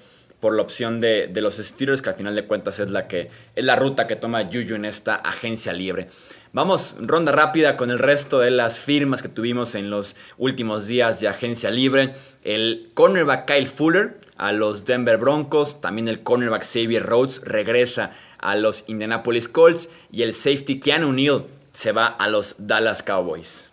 por 0.45 0.55
la 0.55 0.61
opción 0.61 0.99
de, 0.99 1.27
los 1.41 1.55
Steelers, 1.55 2.03
que 2.03 2.09
al 2.11 2.15
final 2.17 2.35
de 2.35 2.45
cuentas 2.45 2.79
es 2.79 2.91
la, 2.91 3.07
que, 3.07 3.31
es 3.55 3.65
la 3.65 3.75
ruta 3.75 4.05
que 4.05 4.15
toma 4.15 4.43
Juju 4.45 4.75
en 4.75 4.85
esta 4.85 5.15
agencia 5.15 5.73
libre. 5.73 6.05
Vamos, 6.53 6.95
ronda 6.99 7.31
rápida 7.31 7.77
con 7.77 7.89
el 7.89 7.97
resto 7.97 8.37
de 8.41 8.51
las 8.51 8.77
firmas 8.77 9.23
que 9.23 9.27
tuvimos 9.27 9.73
en 9.73 9.89
los 9.89 10.15
últimos 10.37 10.85
días 10.85 11.19
de 11.19 11.29
agencia 11.29 11.71
libre. 11.71 12.13
El 12.43 12.91
cornerback 12.93 13.47
Kyle 13.47 13.67
Fuller 13.67 14.19
a 14.37 14.51
los 14.51 14.85
Denver 14.85 15.17
Broncos, 15.17 15.81
también 15.81 16.07
el 16.07 16.21
cornerback 16.21 16.63
Xavier 16.63 17.01
Rhodes 17.01 17.41
regresa 17.43 18.11
a 18.37 18.55
los 18.55 18.83
Indianapolis 18.85 19.47
Colts 19.47 19.89
y 20.11 20.21
el 20.21 20.31
safety 20.31 20.79
Keanu 20.79 21.11
Neal 21.11 21.45
se 21.73 21.91
va 21.91 22.05
a 22.05 22.27
los 22.27 22.53
Dallas 22.59 23.01
Cowboys. 23.01 23.71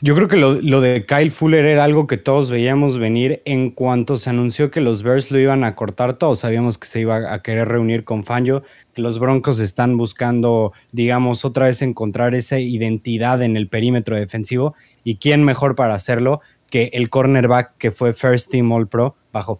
Yo 0.00 0.14
creo 0.14 0.28
que 0.28 0.36
lo, 0.36 0.54
lo, 0.54 0.80
de 0.80 1.06
Kyle 1.06 1.30
Fuller 1.30 1.64
era 1.66 1.84
algo 1.84 2.06
que 2.06 2.16
todos 2.16 2.50
veíamos 2.50 2.98
venir 2.98 3.42
en 3.44 3.70
cuanto 3.70 4.16
se 4.16 4.28
anunció 4.28 4.70
que 4.70 4.80
los 4.80 5.02
Bears 5.02 5.30
lo 5.30 5.38
iban 5.38 5.64
a 5.64 5.76
cortar. 5.76 6.18
Todos 6.18 6.40
sabíamos 6.40 6.78
que 6.78 6.86
se 6.86 7.00
iba 7.00 7.32
a 7.32 7.42
querer 7.42 7.68
reunir 7.68 8.04
con 8.04 8.24
Fangio 8.24 8.62
los 9.00 9.18
Broncos 9.18 9.60
están 9.60 9.96
buscando, 9.96 10.72
digamos, 10.92 11.44
otra 11.44 11.66
vez 11.66 11.82
encontrar 11.82 12.34
esa 12.34 12.58
identidad 12.58 13.42
en 13.42 13.56
el 13.56 13.68
perímetro 13.68 14.16
defensivo. 14.16 14.74
¿Y 15.02 15.16
quién 15.16 15.44
mejor 15.44 15.74
para 15.74 15.94
hacerlo 15.94 16.40
que 16.70 16.90
el 16.92 17.08
cornerback 17.08 17.76
que 17.78 17.90
fue 17.90 18.12
First 18.12 18.50
Team 18.50 18.72
All 18.72 18.88
Pro 18.88 19.16
bajo, 19.32 19.58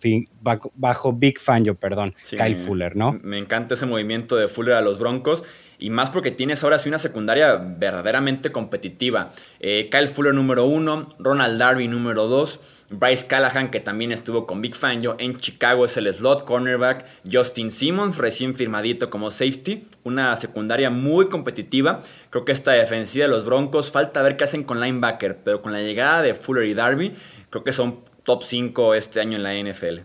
bajo, 0.75 1.13
Big 1.13 1.39
Fangio, 1.39 1.75
perdón, 1.75 2.15
Kyle 2.29 2.57
Fuller, 2.57 2.97
¿no? 2.97 3.19
Me 3.23 3.39
encanta 3.39 3.75
ese 3.75 3.87
movimiento 3.87 4.37
de 4.37 4.49
Fuller 4.49 4.75
a 4.75 4.81
los 4.81 4.99
Broncos. 4.99 5.45
Y 5.79 5.91
más 5.91 6.11
porque 6.11 6.31
tienes 6.31 6.63
ahora 6.65 6.79
sí 6.79 6.89
una 6.89 6.99
secundaria 6.99 7.57
verdaderamente 7.57 8.53
competitiva. 8.53 9.31
Eh, 9.61 9.89
Kyle 9.91 10.09
Fuller 10.09 10.35
número 10.35 10.65
uno, 10.67 11.03
Ronald 11.19 11.59
Darby 11.59 11.89
número 11.89 12.29
dos, 12.29 12.61
Bryce 12.91 13.27
Callahan, 13.27 13.71
que 13.71 13.81
también 13.81 14.13
estuvo 14.13 14.47
con 14.47 14.61
Big 14.61 14.75
Fangio 14.75 15.17
en 15.19 15.37
Chicago, 15.37 15.85
es 15.85 15.97
el 15.97 16.13
slot 16.13 16.45
cornerback. 16.45 17.05
Justin 17.31 17.71
Simmons, 17.71 18.19
recién 18.19 18.55
firmadito 18.55 19.11
como 19.11 19.31
safety. 19.31 19.87
Una 20.05 20.37
secundaria 20.37 20.91
muy 20.91 21.29
competitiva. 21.29 22.01
Creo 22.31 22.45
que 22.45 22.53
esta 22.53 22.73
defensiva 22.73 23.25
de 23.25 23.31
los 23.31 23.45
Broncos, 23.45 23.91
falta 23.91 24.23
ver 24.23 24.37
qué 24.37 24.45
hacen 24.45 24.65
con 24.65 24.81
linebacker, 24.81 25.39
pero 25.45 25.63
con 25.63 25.73
la 25.73 25.81
llegada 25.81 26.23
de 26.23 26.35
Fuller 26.35 26.67
y 26.67 26.75
Darby, 26.75 27.13
creo 27.51 27.65
que 27.65 27.73
son 27.73 28.01
top 28.23 28.43
5 28.43 28.95
este 28.95 29.21
año 29.21 29.37
en 29.37 29.43
la 29.43 29.55
NFL. 29.55 30.01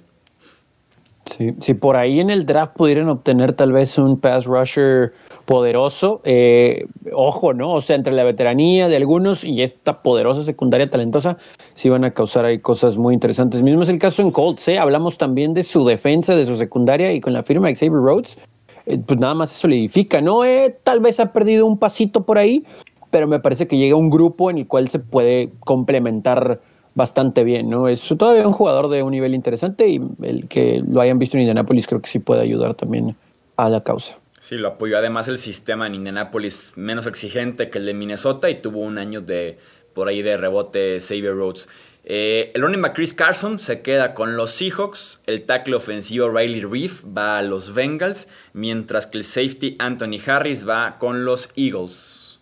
Sí, 1.26 1.54
si 1.62 1.74
por 1.74 1.96
ahí 1.96 2.20
en 2.20 2.30
el 2.30 2.46
draft 2.46 2.76
pudieran 2.76 3.08
obtener 3.08 3.54
tal 3.54 3.72
vez 3.72 3.98
un 3.98 4.20
pass 4.20 4.46
rusher 4.46 5.14
poderoso, 5.50 6.22
eh, 6.26 6.86
ojo, 7.12 7.56
¿no? 7.56 7.74
O 7.74 7.82
sea, 7.82 7.96
entre 7.96 8.14
la 8.14 8.24
veteranía 8.24 8.88
de 8.88 8.96
algunos 8.96 9.44
y 9.44 9.64
esta 9.64 10.04
poderosa 10.04 10.44
secundaria 10.44 10.88
talentosa, 10.92 11.38
sí 11.74 11.90
van 11.90 12.04
a 12.04 12.12
causar 12.12 12.46
ahí 12.46 12.60
cosas 12.60 12.98
muy 12.98 13.16
interesantes. 13.16 13.64
Mismo 13.64 13.82
es 13.82 13.90
el 13.90 13.98
caso 13.98 14.22
en 14.22 14.30
Colts, 14.30 14.68
¿eh? 14.68 14.78
Hablamos 14.78 15.18
también 15.18 15.56
de 15.56 15.64
su 15.64 15.84
defensa, 15.84 16.36
de 16.36 16.46
su 16.46 16.56
secundaria 16.56 17.12
y 17.14 17.20
con 17.20 17.34
la 17.34 17.42
firma 17.42 17.68
de 17.68 17.74
Xavier 17.74 17.94
Rhodes, 17.94 18.38
eh, 18.86 19.00
pues 19.04 19.20
nada 19.20 19.34
más 19.34 19.50
se 19.50 19.62
solidifica, 19.62 20.22
¿no? 20.22 20.46
Eh, 20.46 20.78
tal 20.84 21.00
vez 21.00 21.20
ha 21.20 21.34
perdido 21.34 21.66
un 21.66 21.80
pasito 21.80 22.28
por 22.28 22.38
ahí, 22.38 22.64
pero 23.10 23.26
me 23.26 23.40
parece 23.40 23.68
que 23.68 23.76
llega 23.76 23.96
un 23.96 24.12
grupo 24.12 24.52
en 24.52 24.60
el 24.60 24.68
cual 24.68 24.88
se 24.88 25.00
puede 25.00 25.50
complementar 25.62 26.62
bastante 26.94 27.44
bien, 27.44 27.72
¿no? 27.72 27.88
Es 27.88 28.08
todavía 28.08 28.46
un 28.46 28.54
jugador 28.54 28.88
de 28.88 29.02
un 29.02 29.10
nivel 29.10 29.34
interesante 29.34 29.90
y 29.90 30.00
el 30.22 30.48
que 30.48 30.84
lo 30.88 31.02
hayan 31.02 31.18
visto 31.18 31.38
en 31.38 31.42
Indianapolis 31.42 31.88
creo 31.88 32.04
que 32.04 32.10
sí 32.10 32.20
puede 32.20 32.42
ayudar 32.42 32.76
también 32.76 33.16
a 33.58 33.68
la 33.68 33.82
causa. 33.82 34.19
Sí, 34.40 34.56
lo 34.56 34.70
apoyó 34.70 34.98
además 34.98 35.28
el 35.28 35.38
sistema 35.38 35.88
en 35.88 35.96
Indianapolis 35.96 36.74
menos 36.76 37.06
exigente 37.06 37.70
que 37.70 37.78
el 37.78 37.86
de 37.86 37.94
Minnesota 37.94 38.50
y 38.50 38.56
tuvo 38.56 38.80
un 38.80 38.98
año 38.98 39.22
de 39.22 39.58
por 39.94 40.08
ahí 40.08 40.22
de 40.22 40.38
rebote 40.38 40.98
Xavier 41.00 41.36
Rhodes. 41.36 41.68
Eh, 42.06 42.52
el 42.56 42.62
running 42.62 42.82
back 42.82 42.96
Chris 42.96 43.14
Carson 43.14 43.60
se 43.60 43.82
queda 43.82 44.14
con 44.14 44.38
los 44.38 44.52
Seahawks, 44.52 45.22
el 45.28 45.44
tackle 45.44 45.76
ofensivo 45.76 46.30
Riley 46.30 46.62
Reef 46.62 47.04
va 47.06 47.38
a 47.38 47.42
los 47.44 47.74
Bengals, 47.74 48.28
mientras 48.54 49.06
que 49.06 49.18
el 49.18 49.24
safety 49.24 49.76
Anthony 49.78 50.18
Harris 50.26 50.68
va 50.68 50.98
con 50.98 51.26
los 51.26 51.50
Eagles. 51.56 52.40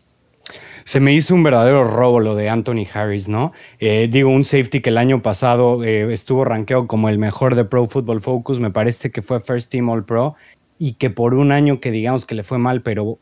Se 0.85 1.01
me 1.01 1.11
hizo 1.11 1.35
un 1.35 1.43
verdadero 1.43 1.83
robo 1.83 2.21
lo 2.21 2.35
de 2.35 2.47
Anthony 2.47 2.85
Harris, 2.93 3.27
¿no? 3.27 3.51
Eh, 3.79 4.07
digo, 4.09 4.29
un 4.29 4.45
safety 4.45 4.79
que 4.79 4.89
el 4.89 4.97
año 4.97 5.21
pasado 5.21 5.83
eh, 5.83 6.13
estuvo 6.13 6.45
rankeado 6.45 6.87
como 6.87 7.09
el 7.09 7.17
mejor 7.17 7.55
de 7.55 7.65
Pro 7.65 7.87
Football 7.87 8.21
Focus, 8.21 8.61
me 8.61 8.71
parece 8.71 9.11
que 9.11 9.21
fue 9.21 9.41
First 9.41 9.69
Team 9.69 9.89
All 9.89 10.05
Pro 10.05 10.35
y 10.77 10.93
que 10.93 11.09
por 11.09 11.33
un 11.33 11.51
año 11.51 11.79
que 11.79 11.91
digamos 11.91 12.25
que 12.25 12.35
le 12.35 12.43
fue 12.43 12.57
mal, 12.57 12.81
pero 12.81 13.19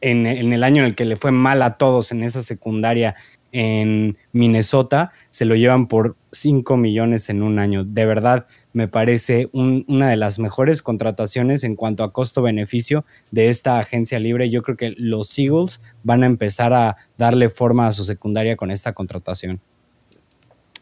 en, 0.00 0.26
el 0.26 0.64
año 0.64 0.82
en 0.82 0.86
el 0.86 0.94
que 0.94 1.04
le 1.04 1.16
fue 1.16 1.32
mal 1.32 1.62
a 1.62 1.76
todos 1.76 2.12
en 2.12 2.22
esa 2.22 2.42
secundaria 2.42 3.14
en 3.50 4.16
Minnesota, 4.32 5.12
se 5.28 5.44
lo 5.44 5.54
llevan 5.54 5.86
por 5.86 6.16
5 6.30 6.76
millones 6.76 7.28
en 7.28 7.42
un 7.42 7.58
año. 7.58 7.84
De 7.84 8.06
verdad, 8.06 8.46
me 8.72 8.88
parece 8.88 9.50
una 9.52 10.08
de 10.08 10.16
las 10.16 10.38
mejores 10.38 10.80
contrataciones 10.80 11.62
en 11.62 11.76
cuanto 11.76 12.04
a 12.04 12.12
costo-beneficio 12.12 13.04
de 13.30 13.50
esta 13.50 13.78
agencia 13.78 14.18
libre. 14.18 14.48
Yo 14.48 14.62
creo 14.62 14.78
que 14.78 14.94
los 14.96 15.38
Eagles 15.38 15.82
van 16.02 16.22
a 16.22 16.26
empezar 16.26 16.72
a 16.72 16.96
darle 17.18 17.50
forma 17.50 17.86
a 17.86 17.92
su 17.92 18.04
secundaria 18.04 18.56
con 18.56 18.70
esta 18.70 18.94
contratación. 18.94 19.60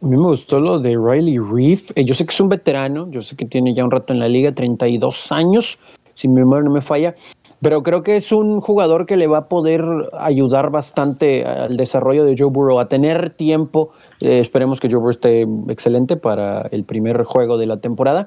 A 0.03 0.07
mí 0.07 0.17
me 0.17 0.29
gustó 0.29 0.59
lo 0.61 0.79
de 0.79 0.97
Riley 0.97 1.39
Reef. 1.39 1.91
Eh, 1.95 2.05
yo 2.05 2.15
sé 2.15 2.25
que 2.25 2.33
es 2.33 2.41
un 2.41 2.49
veterano, 2.49 3.11
yo 3.11 3.21
sé 3.21 3.37
que 3.37 3.45
tiene 3.45 3.75
ya 3.75 3.85
un 3.85 3.91
rato 3.91 4.15
en 4.15 4.19
la 4.19 4.29
liga, 4.29 4.55
32 4.55 5.31
años, 5.31 5.79
si 6.15 6.27
mi 6.27 6.37
memoria 6.37 6.65
no 6.65 6.71
me 6.71 6.81
falla, 6.81 7.15
pero 7.61 7.83
creo 7.83 8.03
que 8.03 8.17
es 8.17 8.33
un 8.33 8.63
jugador 8.63 9.05
que 9.05 9.19
le 9.19 9.27
va 9.27 9.39
a 9.39 9.49
poder 9.49 9.85
ayudar 10.19 10.71
bastante 10.71 11.45
al 11.45 11.77
desarrollo 11.77 12.25
de 12.25 12.35
Joe 12.39 12.49
Burrow, 12.49 12.81
a 12.81 12.89
tener 12.89 13.35
tiempo. 13.35 13.91
Eh, 14.21 14.41
esperemos 14.41 14.81
que 14.81 14.89
Joe 14.89 15.01
Burrow 15.01 15.11
esté 15.11 15.47
excelente 15.69 16.17
para 16.17 16.61
el 16.71 16.85
primer 16.85 17.23
juego 17.25 17.59
de 17.59 17.67
la 17.67 17.77
temporada. 17.79 18.27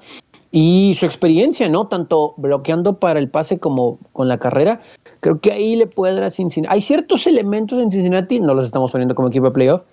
Y 0.51 0.93
su 0.99 1.07
experiencia, 1.07 1.67
¿no? 1.67 1.87
Tanto 1.87 2.35
bloqueando 2.37 2.99
para 2.99 3.17
el 3.17 3.31
pase 3.31 3.57
como 3.57 3.97
con 4.11 4.27
la 4.27 4.37
carrera, 4.37 4.81
Creo 5.23 5.39
que 5.39 5.53
ahí 5.53 5.77
le 5.77 5.87
puede 5.87 6.15
dar 6.15 6.23
a 6.23 6.29
Cincinnati. 6.29 6.75
Hay 6.75 6.81
ciertos 6.81 7.25
elementos 7.27 7.79
en 7.79 7.89
Cincinnati, 7.89 8.41
no 8.41 8.53
los 8.53 8.65
estamos 8.65 8.91
poniendo 8.91 9.15
como 9.15 9.29
equipo 9.29 9.45
de 9.45 9.51
playoff, 9.51 9.83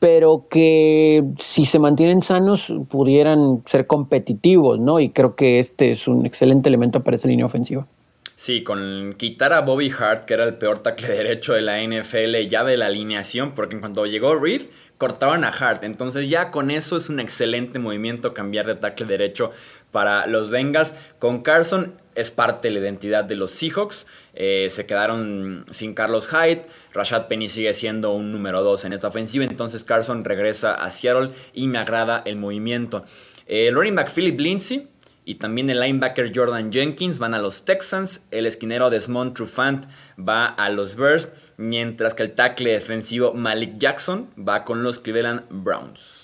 pero 0.00 0.46
que 0.50 1.22
si 1.38 1.66
se 1.66 1.78
mantienen 1.78 2.22
sanos 2.22 2.72
pudieran 2.88 3.62
ser 3.66 3.86
competitivos, 3.86 4.80
¿no? 4.80 4.98
Y 4.98 5.10
creo 5.10 5.36
que 5.36 5.60
este 5.60 5.92
es 5.92 6.08
un 6.08 6.26
excelente 6.26 6.68
elemento 6.68 7.04
para 7.04 7.16
esa 7.16 7.28
línea 7.28 7.46
ofensiva. 7.46 7.86
Sí, 8.34 8.62
con 8.62 9.16
quitar 9.18 9.52
a 9.52 9.60
Bobby 9.60 9.90
Hart, 9.90 10.24
que 10.24 10.32
era 10.32 10.44
el 10.44 10.54
peor 10.54 10.78
tackle 10.78 11.08
derecho 11.14 11.52
de 11.52 11.60
la 11.60 11.82
NFL, 11.82 12.34
ya 12.48 12.64
de 12.64 12.78
la 12.78 12.86
alineación, 12.86 13.54
porque 13.54 13.74
en 13.74 13.80
cuanto 13.80 14.06
llegó 14.06 14.34
Reeve, 14.34 14.70
cortaron 14.96 15.44
a 15.44 15.48
Hart. 15.48 15.84
Entonces 15.84 16.30
ya 16.30 16.50
con 16.50 16.70
eso 16.70 16.96
es 16.96 17.10
un 17.10 17.20
excelente 17.20 17.78
movimiento 17.78 18.32
cambiar 18.32 18.64
de 18.64 18.76
tackle 18.76 19.04
derecho 19.04 19.52
para 19.90 20.26
los 20.26 20.48
Bengals. 20.48 20.94
Con 21.18 21.42
Carson 21.42 21.92
es 22.14 22.30
parte 22.30 22.68
de 22.68 22.74
la 22.74 22.80
identidad 22.80 23.24
de 23.24 23.36
los 23.36 23.50
Seahawks. 23.50 24.06
Eh, 24.34 24.68
se 24.70 24.86
quedaron 24.86 25.64
sin 25.70 25.94
Carlos 25.94 26.28
Hyde. 26.28 26.62
Rashad 26.92 27.26
Penny 27.28 27.48
sigue 27.48 27.74
siendo 27.74 28.12
un 28.12 28.32
número 28.32 28.62
2 28.62 28.84
en 28.86 28.92
esta 28.92 29.08
ofensiva. 29.08 29.44
Entonces 29.44 29.84
Carson 29.84 30.24
regresa 30.24 30.74
a 30.74 30.90
Seattle 30.90 31.30
y 31.52 31.68
me 31.68 31.78
agrada 31.78 32.22
el 32.24 32.36
movimiento. 32.36 33.04
El 33.46 33.74
running 33.74 33.96
back 33.96 34.12
Philip 34.12 34.38
Lindsay 34.38 34.88
y 35.24 35.36
también 35.36 35.70
el 35.70 35.80
linebacker 35.80 36.32
Jordan 36.34 36.72
Jenkins 36.72 37.18
van 37.18 37.34
a 37.34 37.38
los 37.38 37.64
Texans, 37.64 38.24
el 38.30 38.46
esquinero 38.46 38.90
Desmond 38.90 39.34
Trufant 39.34 39.86
va 40.18 40.46
a 40.46 40.70
los 40.70 40.96
Bears, 40.96 41.28
mientras 41.56 42.14
que 42.14 42.24
el 42.24 42.32
tackle 42.32 42.72
defensivo 42.72 43.32
Malik 43.34 43.78
Jackson 43.78 44.30
va 44.36 44.64
con 44.64 44.82
los 44.82 44.98
Cleveland 44.98 45.46
Browns. 45.50 46.19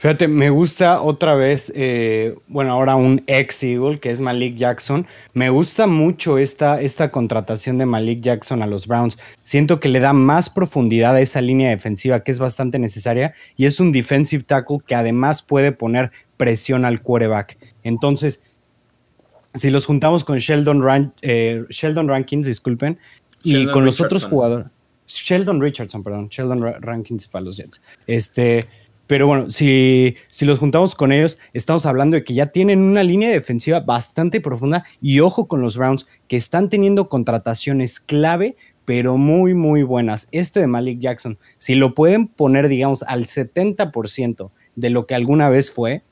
Fíjate, 0.00 0.28
me 0.28 0.48
gusta 0.48 1.02
otra 1.02 1.34
vez, 1.34 1.70
eh, 1.76 2.34
bueno, 2.48 2.72
ahora 2.72 2.96
un 2.96 3.22
ex 3.26 3.62
Eagle 3.62 4.00
que 4.00 4.08
es 4.10 4.22
Malik 4.22 4.56
Jackson. 4.56 5.06
Me 5.34 5.50
gusta 5.50 5.86
mucho 5.86 6.38
esta, 6.38 6.80
esta 6.80 7.10
contratación 7.10 7.76
de 7.76 7.84
Malik 7.84 8.22
Jackson 8.22 8.62
a 8.62 8.66
los 8.66 8.86
Browns. 8.86 9.18
Siento 9.42 9.78
que 9.78 9.90
le 9.90 10.00
da 10.00 10.14
más 10.14 10.48
profundidad 10.48 11.16
a 11.16 11.20
esa 11.20 11.42
línea 11.42 11.68
defensiva 11.68 12.20
que 12.20 12.30
es 12.30 12.38
bastante 12.38 12.78
necesaria 12.78 13.34
y 13.58 13.66
es 13.66 13.78
un 13.78 13.92
defensive 13.92 14.42
tackle 14.42 14.78
que 14.86 14.94
además 14.94 15.42
puede 15.42 15.70
poner 15.70 16.12
presión 16.38 16.86
al 16.86 17.02
quarterback. 17.02 17.58
Entonces, 17.82 18.42
si 19.52 19.68
los 19.68 19.84
juntamos 19.84 20.24
con 20.24 20.38
Sheldon, 20.38 21.12
eh, 21.20 21.66
Sheldon 21.68 22.08
Rankins, 22.08 22.46
disculpen, 22.46 22.98
y 23.42 23.66
con 23.66 23.84
los 23.84 24.00
otros 24.00 24.24
jugadores. 24.24 24.68
Sheldon 25.06 25.60
Richardson, 25.60 26.02
perdón. 26.02 26.28
Sheldon 26.30 26.62
Rankins 26.80 27.26
para 27.26 27.44
los 27.44 27.58
Jets. 27.58 27.82
Este, 28.06 28.66
pero 29.10 29.26
bueno, 29.26 29.50
si, 29.50 30.14
si 30.28 30.44
los 30.44 30.60
juntamos 30.60 30.94
con 30.94 31.10
ellos, 31.10 31.36
estamos 31.52 31.84
hablando 31.84 32.14
de 32.14 32.22
que 32.22 32.32
ya 32.32 32.46
tienen 32.52 32.78
una 32.80 33.02
línea 33.02 33.28
defensiva 33.28 33.80
bastante 33.80 34.40
profunda 34.40 34.84
y 35.00 35.18
ojo 35.18 35.48
con 35.48 35.60
los 35.60 35.76
Browns 35.76 36.06
que 36.28 36.36
están 36.36 36.68
teniendo 36.68 37.08
contrataciones 37.08 37.98
clave, 37.98 38.54
pero 38.84 39.16
muy, 39.16 39.52
muy 39.52 39.82
buenas. 39.82 40.28
Este 40.30 40.60
de 40.60 40.68
Malik 40.68 41.00
Jackson, 41.00 41.38
si 41.56 41.74
lo 41.74 41.92
pueden 41.92 42.28
poner, 42.28 42.68
digamos, 42.68 43.02
al 43.02 43.24
70% 43.24 44.52
de 44.76 44.90
lo 44.90 45.08
que 45.08 45.16
alguna 45.16 45.48
vez 45.48 45.72
fue, 45.72 46.04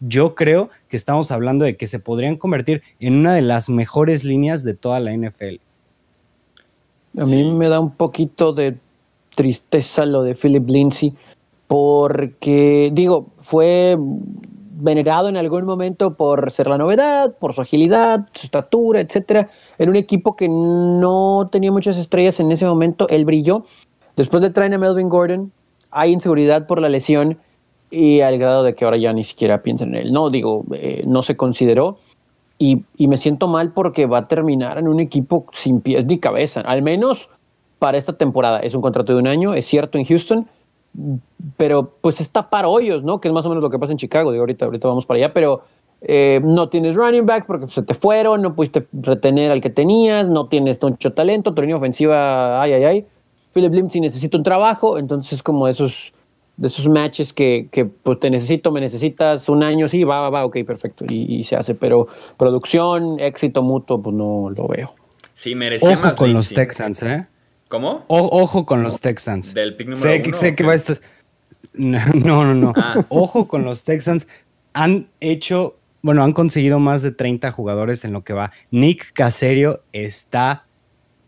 yo 0.00 0.34
creo 0.34 0.70
que 0.88 0.96
estamos 0.96 1.30
hablando 1.30 1.64
de 1.64 1.76
que 1.76 1.86
se 1.86 2.00
podrían 2.00 2.36
convertir 2.36 2.82
en 2.98 3.14
una 3.14 3.32
de 3.32 3.42
las 3.42 3.68
mejores 3.68 4.24
líneas 4.24 4.64
de 4.64 4.74
toda 4.74 4.98
la 4.98 5.16
NFL. 5.16 5.60
A 7.16 7.26
mí 7.26 7.44
me 7.44 7.68
da 7.68 7.78
un 7.78 7.92
poquito 7.92 8.52
de 8.52 8.76
tristeza 9.36 10.04
lo 10.04 10.24
de 10.24 10.34
Philip 10.34 10.68
Lindsay, 10.68 11.14
porque, 11.70 12.90
digo, 12.92 13.28
fue 13.38 13.96
venerado 13.96 15.28
en 15.28 15.36
algún 15.36 15.66
momento 15.66 16.16
por 16.16 16.50
ser 16.50 16.66
la 16.66 16.76
novedad, 16.76 17.36
por 17.38 17.54
su 17.54 17.62
agilidad, 17.62 18.26
su 18.32 18.46
estatura, 18.46 18.98
etcétera, 18.98 19.48
en 19.78 19.88
un 19.88 19.94
equipo 19.94 20.34
que 20.34 20.48
no 20.48 21.46
tenía 21.48 21.70
muchas 21.70 21.96
estrellas 21.96 22.40
en 22.40 22.50
ese 22.50 22.66
momento, 22.66 23.06
él 23.08 23.24
brilló. 23.24 23.66
Después 24.16 24.42
de 24.42 24.50
traer 24.50 24.74
a 24.74 24.78
Melvin 24.78 25.08
Gordon, 25.08 25.52
hay 25.92 26.10
inseguridad 26.10 26.66
por 26.66 26.82
la 26.82 26.88
lesión 26.88 27.38
y 27.88 28.20
al 28.20 28.36
grado 28.38 28.64
de 28.64 28.74
que 28.74 28.84
ahora 28.84 28.96
ya 28.96 29.12
ni 29.12 29.22
siquiera 29.22 29.62
piensan 29.62 29.90
en 29.90 30.06
él. 30.06 30.12
No, 30.12 30.28
digo, 30.28 30.64
eh, 30.74 31.04
no 31.06 31.22
se 31.22 31.36
consideró 31.36 31.98
y, 32.58 32.82
me 32.98 33.16
siento 33.16 33.46
mal 33.46 33.70
porque 33.70 34.06
va 34.06 34.18
a 34.18 34.26
terminar 34.26 34.76
en 34.76 34.88
un 34.88 34.98
equipo 34.98 35.46
sin 35.52 35.80
pies 35.80 36.04
ni 36.06 36.18
cabeza, 36.18 36.62
al 36.62 36.82
menos 36.82 37.28
para 37.78 37.96
esta 37.96 38.14
temporada. 38.14 38.58
Es 38.58 38.74
un 38.74 38.82
contrato 38.82 39.14
de 39.14 39.20
un 39.20 39.28
año, 39.28 39.54
es 39.54 39.66
cierto 39.66 39.98
en 39.98 40.04
Houston, 40.04 40.48
pero 41.56 41.94
pues 42.00 42.20
está 42.20 42.50
para 42.50 42.68
hoyos, 42.68 43.02
¿no? 43.02 43.20
Que 43.20 43.28
es 43.28 43.34
más 43.34 43.46
o 43.46 43.48
menos 43.48 43.62
lo 43.62 43.70
que 43.70 43.78
pasa 43.78 43.92
en 43.92 43.98
Chicago. 43.98 44.32
Digo, 44.32 44.42
ahorita, 44.42 44.64
ahorita 44.64 44.88
vamos 44.88 45.06
para 45.06 45.18
allá, 45.18 45.32
pero 45.32 45.62
eh, 46.02 46.40
no 46.42 46.68
tienes 46.68 46.94
running 46.94 47.26
back 47.26 47.46
porque 47.46 47.68
se 47.68 47.82
te 47.82 47.94
fueron, 47.94 48.42
no 48.42 48.54
pudiste 48.54 48.86
retener 48.92 49.50
al 49.50 49.60
que 49.60 49.70
tenías, 49.70 50.28
no 50.28 50.46
tienes 50.46 50.80
mucho 50.82 51.12
talento, 51.12 51.54
tu 51.54 51.62
línea 51.62 51.76
ofensiva, 51.76 52.60
ay, 52.60 52.72
ay, 52.72 52.84
ay. 52.84 53.06
Philip 53.52 53.72
Lindsay 53.72 54.00
necesita 54.00 54.38
un 54.38 54.44
trabajo, 54.44 54.96
entonces 54.96 55.42
como 55.42 55.68
esos 55.68 56.12
de 56.56 56.68
esos 56.68 56.86
matches 56.88 57.32
que, 57.32 57.68
que 57.70 57.86
pues, 57.86 58.20
te 58.20 58.28
necesito, 58.28 58.70
me 58.70 58.80
necesitas 58.82 59.48
un 59.48 59.62
año, 59.62 59.88
sí, 59.88 60.04
va, 60.04 60.20
va, 60.20 60.30
va, 60.30 60.44
ok, 60.44 60.58
perfecto, 60.66 61.06
y, 61.08 61.42
se 61.42 61.56
hace, 61.56 61.74
pero 61.74 62.06
producción, 62.36 63.18
éxito 63.18 63.62
mutuo, 63.62 64.02
pues 64.02 64.14
no 64.14 64.50
lo 64.54 64.68
veo. 64.68 64.94
Sí, 65.32 65.54
merecía 65.54 65.92
Ojo 65.92 66.14
con 66.16 66.34
los 66.34 66.50
Texans, 66.50 67.02
¿eh? 67.02 67.26
¿Cómo? 67.70 68.04
ojo 68.08 68.66
con 68.66 68.82
los 68.82 69.00
Texans. 69.00 69.54
Del 69.54 69.76
pick 69.76 69.86
número 69.86 70.02
sé, 70.02 70.32
sé 70.32 70.56
que 70.56 70.64
va 70.64 70.72
a 70.72 70.74
estar... 70.74 70.98
No, 71.72 72.44
no, 72.44 72.52
no. 72.52 72.72
Ah. 72.74 73.04
Ojo 73.10 73.46
con 73.46 73.64
los 73.64 73.84
Texans. 73.84 74.26
Han 74.72 75.06
hecho, 75.20 75.78
bueno, 76.02 76.24
han 76.24 76.32
conseguido 76.32 76.80
más 76.80 77.02
de 77.02 77.12
30 77.12 77.52
jugadores 77.52 78.04
en 78.04 78.12
lo 78.12 78.24
que 78.24 78.32
va. 78.32 78.50
Nick 78.72 79.12
Caserio 79.12 79.84
está 79.92 80.64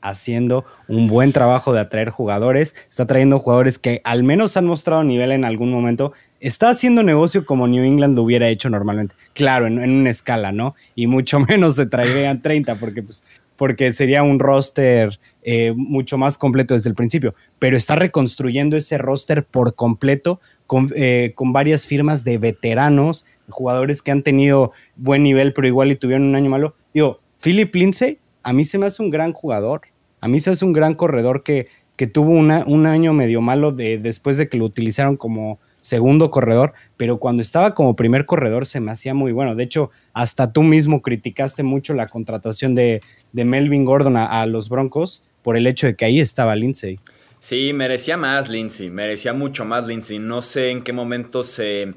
haciendo 0.01 0.65
un 0.89 1.07
buen 1.07 1.33
trabajo 1.33 1.73
de 1.73 1.79
atraer 1.79 2.11
jugadores, 2.11 2.75
está 2.91 3.07
trayendo 3.07 3.39
jugadores 3.39 3.79
que 3.79 4.01
al 4.03 4.25
menos 4.25 4.57
han 4.57 4.67
mostrado 4.67 5.05
nivel 5.05 5.31
en 5.31 5.45
algún 5.45 5.71
momento, 5.71 6.13
está 6.41 6.71
haciendo 6.71 7.05
negocio 7.05 7.47
como 7.47 7.69
New 7.69 7.85
England 7.85 8.17
lo 8.17 8.25
hubiera 8.25 8.49
hecho 8.49 8.69
normalmente, 8.69 9.15
claro, 9.33 9.69
en, 9.69 9.79
una 9.79 10.11
escala, 10.11 10.51
¿no? 10.51 10.75
Y 10.97 11.07
mucho 11.07 11.39
menos 11.49 11.77
se 11.77 11.87
traerían 11.87 12.43
30 12.43 12.75
porque, 12.81 13.03
pues, 13.03 13.23
porque 13.57 13.93
sería 13.93 14.23
un 14.23 14.39
roster 14.39 15.19
eh, 15.43 15.73
mucho 15.77 16.19
más 16.19 16.39
completo 16.39 16.75
desde 16.75 16.89
el 16.89 16.95
principio, 16.95 17.35
pero 17.59 17.77
está 17.77 17.97
reconstruyendo 17.97 18.77
ese 18.77 18.99
roster 18.99 19.45
por 19.45 19.75
completo 19.75 20.41
con, 20.67 20.91
eh, 20.97 21.33
con 21.35 21.53
varias 21.53 21.87
firmas 21.87 22.25
de 22.25 22.39
veteranos, 22.39 23.27
jugadores 23.49 24.03
que 24.03 24.11
han 24.11 24.23
tenido 24.23 24.73
buen 24.97 25.23
nivel, 25.23 25.53
pero 25.53 25.67
igual 25.67 25.91
y 25.91 25.97
tuvieron 25.97 26.27
un 26.27 26.37
año 26.37 26.51
malo. 26.51 26.75
Digo, 26.95 27.21
Philip 27.43 27.75
Lindsay, 27.75 28.19
a 28.43 28.53
mí 28.53 28.65
se 28.65 28.79
me 28.79 28.87
hace 28.87 29.03
un 29.03 29.11
gran 29.11 29.33
jugador. 29.33 29.83
A 30.21 30.29
mí 30.29 30.39
se 30.39 30.51
hace 30.51 30.65
un 30.65 30.73
gran 30.73 30.95
corredor 30.95 31.43
que, 31.43 31.67
que 31.97 32.07
tuvo 32.07 32.31
un 32.31 32.87
año 32.87 33.13
medio 33.13 33.41
malo 33.41 33.73
de, 33.73 33.99
después 33.99 34.37
de 34.37 34.49
que 34.49 34.57
lo 34.57 34.65
utilizaron 34.65 35.17
como 35.17 35.59
segundo 35.83 36.31
corredor, 36.31 36.73
pero 36.97 37.19
cuando 37.19 37.43
estaba 37.43 37.75
como 37.75 37.95
primer 37.95 38.25
corredor 38.25 38.65
se 38.65 38.81
me 38.81 38.91
hacía 38.91 39.13
muy 39.13 39.33
bueno. 39.33 39.55
De 39.55 39.65
hecho, 39.65 39.91
hasta 40.15 40.53
tú 40.53 40.63
mismo 40.63 41.03
criticaste 41.03 41.63
mucho 41.63 41.93
la 41.93 42.07
contratación 42.07 42.75
de, 42.75 43.03
Melvin 43.33 43.85
Gordon 43.85 44.17
a, 44.17 44.47
los 44.47 44.71
Broncos 44.71 45.27
por 45.43 45.59
el 45.59 45.67
hecho 45.67 45.87
de 45.89 45.97
que 45.97 46.07
ahí 46.07 46.21
estaba 46.21 46.57
Lindsay. 46.57 46.99
Sí, 47.41 47.73
merecía 47.73 48.17
más 48.17 48.49
Lindsay, 48.49 48.89
merecía 48.89 49.33
mucho 49.33 49.65
más 49.65 49.87
Lindsay. 49.87 50.21
No 50.21 50.41
sé 50.41 50.71
en 50.71 50.83
qué 50.83 50.93
momento 50.93 51.43
se 51.43 51.93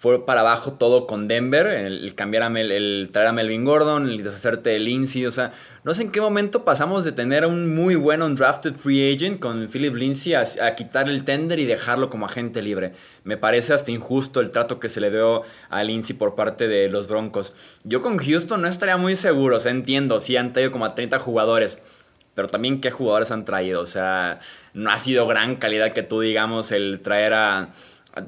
fue 0.00 0.24
para 0.24 0.40
abajo 0.40 0.72
todo 0.72 1.06
con 1.06 1.28
Denver, 1.28 1.66
el, 1.66 2.14
cambiar 2.14 2.44
a 2.44 2.46
el 2.58 3.10
traer 3.12 3.28
a 3.28 3.32
Melvin 3.32 3.66
Gordon, 3.66 4.08
el 4.08 4.22
deshacerte 4.22 4.70
de 4.70 4.78
Lindsay, 4.78 5.26
o 5.26 5.30
sea, 5.30 5.52
no 5.84 5.92
sé 5.92 6.04
en 6.04 6.10
qué 6.10 6.22
momento 6.22 6.64
pasamos 6.64 7.04
de 7.04 7.12
tener 7.12 7.44
a 7.44 7.48
un 7.48 7.74
muy 7.74 7.96
buen 7.96 8.22
undrafted 8.22 8.76
free 8.76 9.14
agent 9.14 9.40
con 9.40 9.68
Philip 9.68 9.94
Lindsay 9.94 10.32
a, 10.32 10.74
quitar 10.74 11.10
el 11.10 11.24
tender 11.24 11.58
y 11.58 11.66
dejarlo 11.66 12.08
como 12.08 12.24
agente 12.24 12.62
libre. 12.62 12.94
Me 13.24 13.36
parece 13.36 13.74
hasta 13.74 13.90
injusto 13.90 14.40
el 14.40 14.52
trato 14.52 14.80
que 14.80 14.88
se 14.88 15.02
le 15.02 15.10
dio 15.10 15.42
a 15.68 15.84
Lindsay 15.84 16.16
por 16.16 16.34
parte 16.34 16.66
de 16.66 16.88
los 16.88 17.06
Broncos. 17.06 17.52
Yo 17.84 18.00
con 18.00 18.16
Houston 18.16 18.62
no 18.62 18.68
estaría 18.68 18.96
muy 18.96 19.16
seguro, 19.16 19.56
o 19.56 19.60
sea, 19.60 19.70
entiendo, 19.70 20.18
sí 20.18 20.34
han 20.34 20.54
traído 20.54 20.72
como 20.72 20.86
a 20.86 20.94
30 20.94 21.18
jugadores, 21.18 21.76
pero 22.32 22.48
también 22.48 22.80
qué 22.80 22.90
jugadores 22.90 23.32
han 23.32 23.44
traído, 23.44 23.82
o 23.82 23.86
sea, 23.86 24.40
no 24.72 24.90
ha 24.90 24.96
sido 24.96 25.26
gran 25.26 25.56
calidad 25.56 25.92
que 25.92 26.02
tú 26.02 26.22
digamos 26.22 26.72
el 26.72 27.00
traer 27.00 27.34
a 27.34 27.68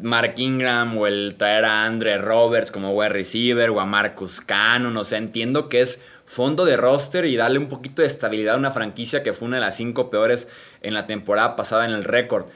Mark 0.01 0.35
Ingram 0.37 0.97
o 0.97 1.07
el 1.07 1.35
traer 1.37 1.65
a 1.65 1.85
Andre 1.85 2.19
Roberts 2.19 2.71
como 2.71 2.93
wide 2.93 3.11
receiver 3.11 3.71
o 3.71 3.81
a 3.81 3.87
Marcus 3.87 4.41
Cannon. 4.41 4.97
O 4.97 5.05
sea, 5.05 5.19
entiendo 5.19 5.69
que 5.69 5.81
es 5.81 6.01
fondo 6.25 6.65
de 6.65 6.77
roster 6.77 7.25
y 7.25 7.37
darle 7.37 7.59
un 7.59 7.69
poquito 7.69 8.03
de 8.03 8.09
estabilidad 8.09 8.55
a 8.55 8.59
una 8.59 8.71
franquicia 8.71 9.23
que 9.23 9.33
fue 9.33 9.49
una 9.49 9.57
de 9.57 9.63
las 9.63 9.77
cinco 9.77 10.11
peores 10.11 10.49
en 10.83 10.95
la 10.95 11.07
temporada 11.07 11.57
pasada 11.57 11.85
en 11.85 11.93
el 11.93 12.05
récord. 12.05 12.47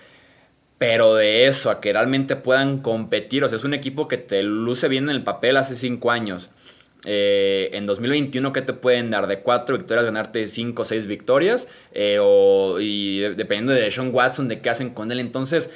Pero 0.79 1.15
de 1.15 1.47
eso, 1.47 1.71
a 1.71 1.81
que 1.81 1.93
realmente 1.93 2.37
puedan 2.37 2.79
competir, 2.79 3.43
o 3.43 3.49
sea, 3.49 3.57
es 3.57 3.65
un 3.65 3.75
equipo 3.75 4.09
que 4.09 4.19
te 4.19 4.43
luce 4.43 4.89
bien 4.89 5.05
en 5.05 5.11
el 5.11 5.25
papel 5.25 5.57
hace 5.57 5.75
cinco 5.75 6.11
años. 6.11 6.51
Eh, 7.09 7.71
en 7.73 7.87
2021, 7.87 8.53
¿qué 8.53 8.63
te 8.63 8.73
pueden 8.73 9.11
dar? 9.11 9.29
De 9.29 9.39
cuatro 9.39 9.77
victorias, 9.77 10.05
ganarte 10.05 10.47
cinco 10.49 10.83
o 10.83 10.85
seis 10.85 11.07
victorias. 11.07 11.69
Eh, 11.93 12.19
o, 12.21 12.79
y 12.81 13.21
dependiendo 13.21 13.73
de 13.73 13.91
Sean 13.91 14.11
Watson, 14.13 14.49
de 14.49 14.61
qué 14.61 14.71
hacen 14.71 14.91
con 14.91 15.13
él. 15.13 15.21
Entonces, 15.21 15.71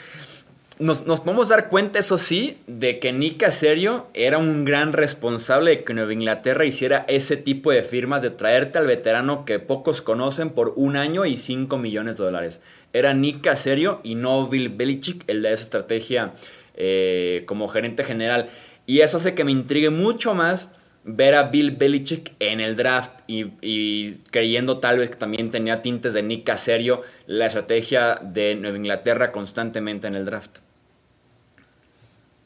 nos, 0.80 1.06
nos, 1.06 1.20
podemos 1.20 1.50
dar 1.50 1.68
cuenta, 1.68 1.98
eso 1.98 2.18
sí, 2.18 2.58
de 2.66 2.98
que 2.98 3.12
Nick 3.12 3.36
Caserio 3.36 4.08
era 4.14 4.38
un 4.38 4.64
gran 4.64 4.92
responsable 4.92 5.70
de 5.70 5.84
que 5.84 5.94
Nueva 5.94 6.12
Inglaterra 6.12 6.64
hiciera 6.64 7.04
ese 7.06 7.36
tipo 7.36 7.70
de 7.70 7.82
firmas 7.82 8.22
de 8.22 8.30
traerte 8.30 8.78
al 8.78 8.86
veterano 8.86 9.44
que 9.44 9.58
pocos 9.58 10.02
conocen 10.02 10.50
por 10.50 10.72
un 10.76 10.96
año 10.96 11.26
y 11.26 11.36
5 11.36 11.76
millones 11.76 12.16
de 12.16 12.24
dólares. 12.24 12.60
Era 12.92 13.12
Nick 13.12 13.42
Caserio 13.42 14.00
y 14.02 14.14
no 14.14 14.48
Bill 14.48 14.70
Belichick 14.70 15.24
el 15.28 15.42
de 15.42 15.52
esa 15.52 15.64
estrategia 15.64 16.32
eh, 16.74 17.44
como 17.46 17.68
gerente 17.68 18.02
general. 18.02 18.48
Y 18.86 19.00
eso 19.00 19.18
hace 19.18 19.34
que 19.34 19.44
me 19.44 19.52
intrigue 19.52 19.90
mucho 19.90 20.34
más 20.34 20.70
ver 21.04 21.34
a 21.34 21.44
Bill 21.44 21.72
Belichick 21.72 22.32
en 22.40 22.60
el 22.60 22.74
draft 22.74 23.12
y, 23.26 24.14
creyendo 24.30 24.78
tal 24.78 24.98
vez 24.98 25.10
que 25.10 25.16
también 25.16 25.50
tenía 25.50 25.82
tintes 25.82 26.14
de 26.14 26.22
Nick 26.22 26.44
Caserio 26.44 27.02
la 27.26 27.46
estrategia 27.46 28.18
de 28.22 28.54
Nueva 28.54 28.76
Inglaterra 28.76 29.30
constantemente 29.30 30.08
en 30.08 30.14
el 30.14 30.24
draft. 30.24 30.58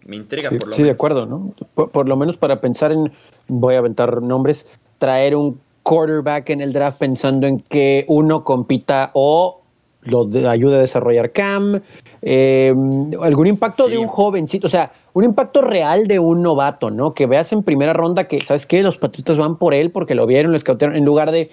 Me 0.06 0.16
intriga 0.16 0.50
sí, 0.50 0.58
por 0.58 0.68
lo 0.68 0.74
sí, 0.74 0.82
menos. 0.82 0.88
de 0.88 0.94
acuerdo, 0.94 1.26
¿no? 1.26 1.52
Por, 1.74 2.08
lo 2.08 2.16
menos 2.16 2.36
para 2.36 2.60
pensar 2.60 2.92
en, 2.92 3.10
voy 3.48 3.74
a 3.74 3.78
aventar 3.78 4.20
nombres, 4.22 4.66
traer 4.98 5.34
un 5.34 5.58
quarterback 5.82 6.50
en 6.50 6.60
el 6.60 6.72
draft 6.72 6.98
pensando 6.98 7.46
en 7.46 7.60
que 7.60 8.04
uno 8.08 8.44
compita 8.44 9.10
o 9.14 9.60
lo 10.02 10.24
de, 10.26 10.46
ayude 10.46 10.76
a 10.76 10.78
desarrollar 10.80 11.32
Cam, 11.32 11.80
eh, 12.20 12.74
algún 13.22 13.46
impacto 13.46 13.84
Sí. 13.84 13.92
de 13.92 13.98
un 13.98 14.06
jovencito, 14.06 14.66
o 14.66 14.70
sea, 14.70 14.92
un 15.14 15.24
impacto 15.24 15.62
real 15.62 16.06
de 16.06 16.18
un 16.18 16.42
novato, 16.42 16.90
¿no? 16.90 17.14
Que 17.14 17.26
veas 17.26 17.52
en 17.52 17.62
primera 17.62 17.94
ronda 17.94 18.24
que, 18.24 18.40
¿sabes 18.40 18.66
qué? 18.66 18.82
Los 18.82 18.98
Patriotas 18.98 19.38
van 19.38 19.56
por 19.56 19.72
él 19.72 19.90
porque 19.90 20.14
lo 20.14 20.26
vieron, 20.26 20.52
lo 20.52 20.58
scoutearon, 20.58 20.96
en 20.96 21.04
lugar 21.06 21.30
de, 21.30 21.50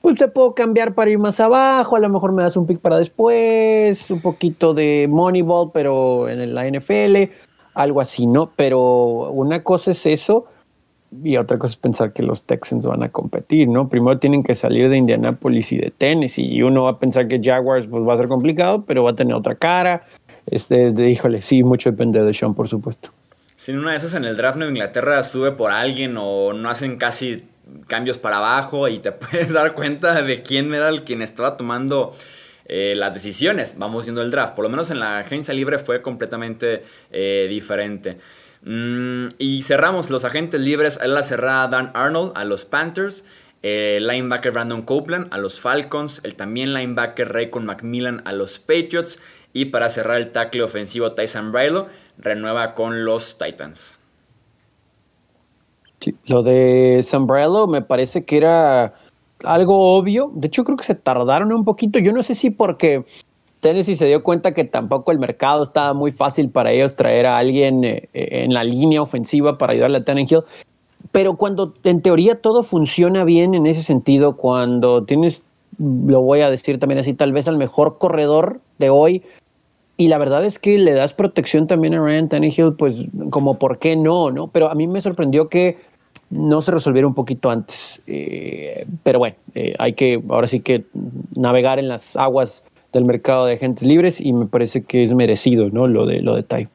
pues 0.00 0.16
te 0.16 0.28
puedo 0.28 0.54
cambiar 0.54 0.94
para 0.94 1.10
ir 1.10 1.18
más 1.18 1.38
abajo, 1.40 1.96
a 1.96 2.00
lo 2.00 2.08
mejor 2.08 2.32
me 2.32 2.42
das 2.42 2.56
un 2.56 2.66
pick 2.66 2.78
para 2.78 2.98
después, 2.98 4.10
un 4.10 4.20
poquito 4.20 4.72
de 4.72 5.06
Moneyball, 5.10 5.70
pero 5.72 6.28
en 6.28 6.54
la 6.54 6.66
NFL, 6.66 7.30
algo 7.74 8.00
así, 8.00 8.26
¿no? 8.26 8.50
Pero 8.56 9.30
una 9.30 9.62
cosa 9.62 9.90
es 9.92 10.06
eso 10.06 10.46
y 11.22 11.36
otra 11.36 11.58
cosa 11.58 11.72
es 11.72 11.76
pensar 11.76 12.12
que 12.12 12.22
los 12.22 12.44
Texans 12.44 12.86
van 12.86 13.02
a 13.02 13.10
competir, 13.10 13.68
¿no? 13.68 13.88
Primero 13.88 14.18
tienen 14.18 14.42
que 14.42 14.54
salir 14.54 14.88
de 14.88 14.96
Indianapolis 14.96 15.72
y 15.72 15.78
de 15.78 15.90
Tennessee 15.90 16.46
y 16.46 16.62
uno 16.62 16.84
va 16.84 16.90
a 16.90 16.98
pensar 16.98 17.28
que 17.28 17.40
Jaguars 17.42 17.86
pues, 17.86 18.06
va 18.06 18.14
a 18.14 18.16
ser 18.16 18.28
complicado, 18.28 18.84
pero 18.86 19.04
va 19.04 19.10
a 19.10 19.14
tener 19.14 19.34
otra 19.34 19.54
cara. 19.54 20.04
Este, 20.46 20.90
de, 20.92 21.10
híjole, 21.10 21.42
sí, 21.42 21.62
mucho 21.62 21.90
depende 21.90 22.22
de 22.22 22.34
Sean, 22.34 22.54
por 22.54 22.68
supuesto. 22.68 23.10
Si 23.54 23.72
una 23.72 23.92
de 23.92 23.98
esas 23.98 24.14
en 24.14 24.24
el 24.24 24.36
draft 24.36 24.56
Nueva 24.56 24.72
Inglaterra 24.72 25.22
sube 25.22 25.52
por 25.52 25.70
alguien 25.70 26.16
o 26.18 26.52
no 26.52 26.68
hacen 26.68 26.96
casi 26.96 27.44
cambios 27.86 28.18
para 28.18 28.38
abajo 28.38 28.88
y 28.88 28.98
te 28.98 29.12
puedes 29.12 29.52
dar 29.52 29.74
cuenta 29.74 30.22
de 30.22 30.42
quién 30.42 30.72
era 30.74 30.88
el 30.88 31.02
quien 31.02 31.22
estaba 31.22 31.56
tomando 31.56 32.14
eh, 32.74 32.94
las 32.96 33.12
decisiones. 33.12 33.74
Vamos 33.76 34.06
viendo 34.06 34.22
el 34.22 34.30
draft. 34.30 34.54
Por 34.54 34.62
lo 34.62 34.70
menos 34.70 34.90
en 34.90 34.98
la 34.98 35.18
agencia 35.18 35.52
libre 35.52 35.78
fue 35.78 36.00
completamente 36.00 36.82
eh, 37.10 37.46
diferente. 37.50 38.16
Mm, 38.62 39.26
y 39.36 39.60
cerramos 39.60 40.08
los 40.08 40.24
agentes 40.24 40.58
libres. 40.58 40.98
A 40.98 41.06
la 41.06 41.22
cerrada 41.22 41.68
Dan 41.68 41.90
Arnold 41.92 42.32
a 42.34 42.46
los 42.46 42.64
Panthers. 42.64 43.26
El 43.60 44.06
linebacker 44.06 44.52
Brandon 44.52 44.80
Copeland 44.80 45.28
a 45.34 45.36
los 45.36 45.60
Falcons. 45.60 46.22
El 46.24 46.34
también 46.34 46.72
linebacker 46.72 47.30
Raycon 47.30 47.66
Macmillan 47.66 48.22
a 48.24 48.32
los 48.32 48.58
Patriots. 48.58 49.20
Y 49.52 49.66
para 49.66 49.90
cerrar 49.90 50.16
el 50.16 50.30
tackle 50.30 50.62
ofensivo 50.62 51.12
Tyson 51.12 51.52
Brailo 51.52 51.88
renueva 52.16 52.74
con 52.74 53.04
los 53.04 53.36
Titans. 53.36 53.98
Lo 56.24 56.42
de 56.42 57.02
Sombrero 57.02 57.66
me 57.66 57.82
parece 57.82 58.24
que 58.24 58.38
era 58.38 58.94
algo 59.44 59.96
obvio. 59.96 60.30
De 60.34 60.48
hecho, 60.48 60.64
creo 60.64 60.76
que 60.76 60.84
se 60.84 60.94
tardaron 60.94 61.52
un 61.52 61.64
poquito. 61.64 61.98
Yo 61.98 62.12
no 62.12 62.22
sé 62.22 62.34
si 62.34 62.50
porque 62.50 63.04
Tennessee 63.60 63.96
se 63.96 64.06
dio 64.06 64.22
cuenta 64.22 64.52
que 64.52 64.64
tampoco 64.64 65.12
el 65.12 65.18
mercado 65.18 65.62
estaba 65.62 65.94
muy 65.94 66.10
fácil 66.10 66.50
para 66.50 66.72
ellos 66.72 66.96
traer 66.96 67.26
a 67.26 67.38
alguien 67.38 67.84
eh, 67.84 68.08
en 68.12 68.52
la 68.52 68.64
línea 68.64 69.00
ofensiva 69.00 69.56
para 69.56 69.72
ayudarle 69.72 69.98
a 69.98 70.04
Tannehill. 70.04 70.42
Pero 71.12 71.36
cuando 71.36 71.72
en 71.84 72.02
teoría 72.02 72.40
todo 72.40 72.62
funciona 72.62 73.24
bien 73.24 73.54
en 73.54 73.66
ese 73.66 73.82
sentido, 73.82 74.36
cuando 74.36 75.04
tienes, 75.04 75.42
lo 75.78 76.22
voy 76.22 76.40
a 76.40 76.50
decir 76.50 76.78
también 76.78 76.98
así, 76.98 77.14
tal 77.14 77.32
vez 77.32 77.46
al 77.46 77.56
mejor 77.56 77.98
corredor 77.98 78.60
de 78.78 78.90
hoy, 78.90 79.22
y 79.96 80.08
la 80.08 80.18
verdad 80.18 80.44
es 80.44 80.58
que 80.58 80.78
le 80.78 80.94
das 80.94 81.12
protección 81.12 81.66
también 81.66 81.94
a 81.94 82.02
Ryan 82.02 82.28
Tannehill, 82.28 82.74
pues 82.74 83.04
como 83.30 83.58
por 83.58 83.78
qué 83.78 83.94
no, 83.94 84.30
¿no? 84.30 84.48
Pero 84.48 84.70
a 84.70 84.74
mí 84.74 84.88
me 84.88 85.00
sorprendió 85.00 85.48
que 85.48 85.76
no 86.32 86.62
se 86.62 86.70
resolviera 86.70 87.06
un 87.06 87.14
poquito 87.14 87.50
antes. 87.50 88.00
Eh, 88.06 88.86
pero 89.02 89.18
bueno, 89.18 89.36
eh, 89.54 89.74
hay 89.78 89.92
que 89.92 90.20
ahora 90.28 90.48
sí 90.48 90.60
que 90.60 90.84
navegar 91.36 91.78
en 91.78 91.88
las 91.88 92.16
aguas 92.16 92.64
del 92.92 93.04
mercado 93.04 93.46
de 93.46 93.54
agentes 93.54 93.86
libres 93.86 94.20
y 94.20 94.32
me 94.32 94.46
parece 94.46 94.82
que 94.82 95.04
es 95.04 95.12
merecido, 95.12 95.70
¿no? 95.70 95.86
Lo 95.86 96.06
de 96.06 96.22
lo 96.22 96.34
de 96.34 96.42
Tai. 96.42 96.68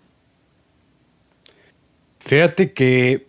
Fíjate 2.19 2.73
que 2.73 3.25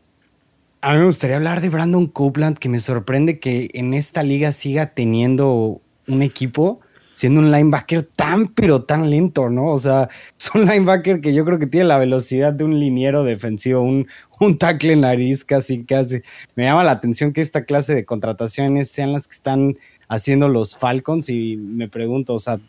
a 0.80 0.92
mí 0.92 0.98
me 0.98 1.06
gustaría 1.06 1.36
hablar 1.36 1.60
de 1.60 1.70
Brandon 1.70 2.06
Copeland, 2.06 2.58
que 2.58 2.68
me 2.68 2.78
sorprende 2.78 3.38
que 3.38 3.70
en 3.74 3.94
esta 3.94 4.22
liga 4.22 4.52
siga 4.52 4.86
teniendo 4.86 5.80
un 6.06 6.22
equipo 6.22 6.80
siendo 7.18 7.40
un 7.40 7.50
linebacker 7.50 8.04
tan, 8.04 8.46
pero 8.46 8.84
tan 8.84 9.10
lento, 9.10 9.50
¿no? 9.50 9.72
O 9.72 9.78
sea, 9.78 10.08
es 10.38 10.54
un 10.54 10.66
linebacker 10.66 11.20
que 11.20 11.34
yo 11.34 11.44
creo 11.44 11.58
que 11.58 11.66
tiene 11.66 11.86
la 11.86 11.98
velocidad 11.98 12.52
de 12.52 12.62
un 12.62 12.78
liniero 12.78 13.24
defensivo, 13.24 13.82
un, 13.82 14.06
un 14.38 14.56
tackle 14.56 14.94
nariz 14.94 15.44
casi, 15.44 15.84
casi. 15.84 16.20
Me 16.54 16.62
llama 16.62 16.84
la 16.84 16.92
atención 16.92 17.32
que 17.32 17.40
esta 17.40 17.64
clase 17.64 17.92
de 17.92 18.04
contrataciones 18.04 18.92
sean 18.92 19.12
las 19.12 19.26
que 19.26 19.34
están 19.34 19.76
haciendo 20.06 20.46
los 20.46 20.76
Falcons 20.76 21.28
y 21.28 21.56
me 21.56 21.88
pregunto, 21.88 22.34
o 22.34 22.38
sea, 22.38 22.60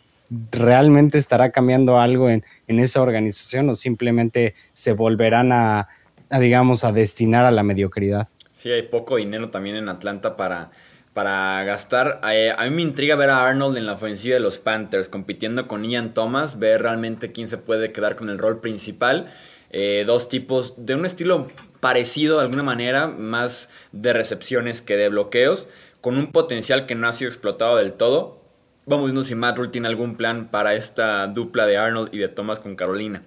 ¿realmente 0.51 1.19
estará 1.19 1.51
cambiando 1.51 1.99
algo 1.99 2.27
en, 2.27 2.43
en 2.67 2.79
esa 2.79 3.03
organización 3.03 3.69
o 3.69 3.75
simplemente 3.75 4.55
se 4.73 4.93
volverán 4.93 5.51
a, 5.51 5.89
a, 6.31 6.39
digamos, 6.39 6.83
a 6.83 6.91
destinar 6.91 7.45
a 7.45 7.51
la 7.51 7.61
mediocridad? 7.61 8.27
Sí, 8.51 8.71
hay 8.71 8.81
poco 8.81 9.17
dinero 9.17 9.51
también 9.51 9.75
en 9.75 9.89
Atlanta 9.89 10.35
para 10.35 10.71
para 11.13 11.63
gastar. 11.63 12.21
Eh, 12.31 12.53
a 12.57 12.63
mí 12.65 12.69
me 12.69 12.81
intriga 12.81 13.15
ver 13.15 13.29
a 13.29 13.47
Arnold 13.47 13.77
en 13.77 13.85
la 13.85 13.93
ofensiva 13.93 14.35
de 14.35 14.39
los 14.39 14.59
Panthers 14.59 15.09
compitiendo 15.09 15.67
con 15.67 15.83
Ian 15.83 16.13
Thomas, 16.13 16.59
ver 16.59 16.81
realmente 16.81 17.31
quién 17.31 17.47
se 17.47 17.57
puede 17.57 17.91
quedar 17.91 18.15
con 18.15 18.29
el 18.29 18.37
rol 18.39 18.61
principal. 18.61 19.27
Eh, 19.71 20.03
dos 20.05 20.29
tipos 20.29 20.73
de 20.77 20.95
un 20.95 21.05
estilo 21.05 21.47
parecido 21.79 22.37
de 22.37 22.43
alguna 22.43 22.63
manera, 22.63 23.07
más 23.07 23.69
de 23.91 24.13
recepciones 24.13 24.81
que 24.81 24.97
de 24.97 25.09
bloqueos, 25.09 25.67
con 26.01 26.17
un 26.17 26.31
potencial 26.31 26.85
que 26.85 26.95
no 26.95 27.07
ha 27.07 27.11
sido 27.11 27.29
explotado 27.29 27.77
del 27.77 27.93
todo. 27.93 28.41
Vamos 28.85 29.05
viendo 29.05 29.23
si 29.23 29.35
Matt 29.35 29.57
Rule 29.57 29.69
tiene 29.69 29.87
algún 29.87 30.15
plan 30.15 30.49
para 30.49 30.73
esta 30.73 31.27
dupla 31.27 31.67
de 31.67 31.77
Arnold 31.77 32.13
y 32.13 32.17
de 32.17 32.27
Thomas 32.27 32.59
con 32.59 32.75
Carolina. 32.75 33.23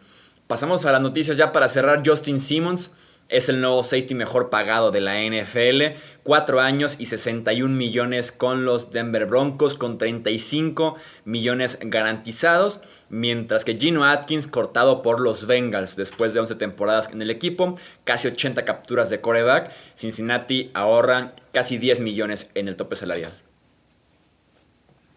Pasamos 0.47 0.85
a 0.85 0.93
las 0.93 1.01
noticias 1.01 1.37
ya 1.37 1.53
para 1.53 1.69
cerrar. 1.69 2.03
Justin 2.05 2.41
Simmons 2.41 2.91
es 3.33 3.49
el 3.49 3.61
nuevo 3.61 3.83
safety 3.83 4.15
mejor 4.15 4.51
pagado 4.51 4.91
de 4.91 5.01
la 5.01 5.15
NFL. 5.21 5.99
4 6.23 6.61
años 6.61 6.97
y 6.99 7.07
61 7.07 7.75
millones 7.75 8.31
con 8.31 8.65
los 8.65 8.93
Denver 8.93 9.27
Broncos, 9.27 9.77
con 9.77 9.99
35 9.99 10.97
millones 11.25 11.79
garantizados. 11.81 12.81
Mientras 13.09 13.65
que 13.65 13.77
Gino 13.77 14.05
Atkins, 14.05 14.47
cortado 14.47 15.01
por 15.03 15.19
los 15.19 15.47
Bengals 15.47 15.97
después 15.97 16.35
de 16.35 16.41
11 16.41 16.55
temporadas 16.57 17.09
en 17.11 17.23
el 17.23 17.31
equipo, 17.31 17.75
casi 18.05 18.29
80 18.29 18.65
capturas 18.65 19.09
de 19.09 19.21
coreback. 19.21 19.73
Cincinnati 19.97 20.71
ahorran 20.75 21.33
casi 21.53 21.79
10 21.79 22.01
millones 22.01 22.51
en 22.55 22.69
el 22.69 22.77
tope 22.77 22.97
salarial. 22.97 23.33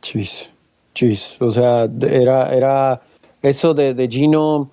Chis, 0.01 0.49
chis. 0.93 1.35
O 1.41 1.51
sea, 1.51 1.89
era, 2.01 2.55
era 2.55 3.01
eso 3.41 3.73
de, 3.73 3.93
de 3.93 4.07
Gino 4.07 4.71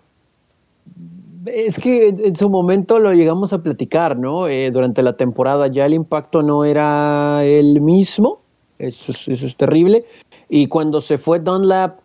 es 1.46 1.78
que 1.78 2.08
en 2.08 2.36
su 2.36 2.48
momento 2.48 2.98
lo 2.98 3.12
llegamos 3.12 3.52
a 3.52 3.62
platicar, 3.62 4.18
¿no? 4.18 4.48
Eh, 4.48 4.70
durante 4.70 5.02
la 5.02 5.16
temporada 5.16 5.66
ya 5.66 5.86
el 5.86 5.94
impacto 5.94 6.42
no 6.42 6.64
era 6.64 7.44
el 7.44 7.80
mismo, 7.80 8.40
eso 8.78 9.12
es, 9.12 9.28
eso 9.28 9.46
es 9.46 9.56
terrible. 9.56 10.04
Y 10.48 10.66
cuando 10.66 11.00
se 11.00 11.18
fue 11.18 11.38
Dunlap, 11.38 12.00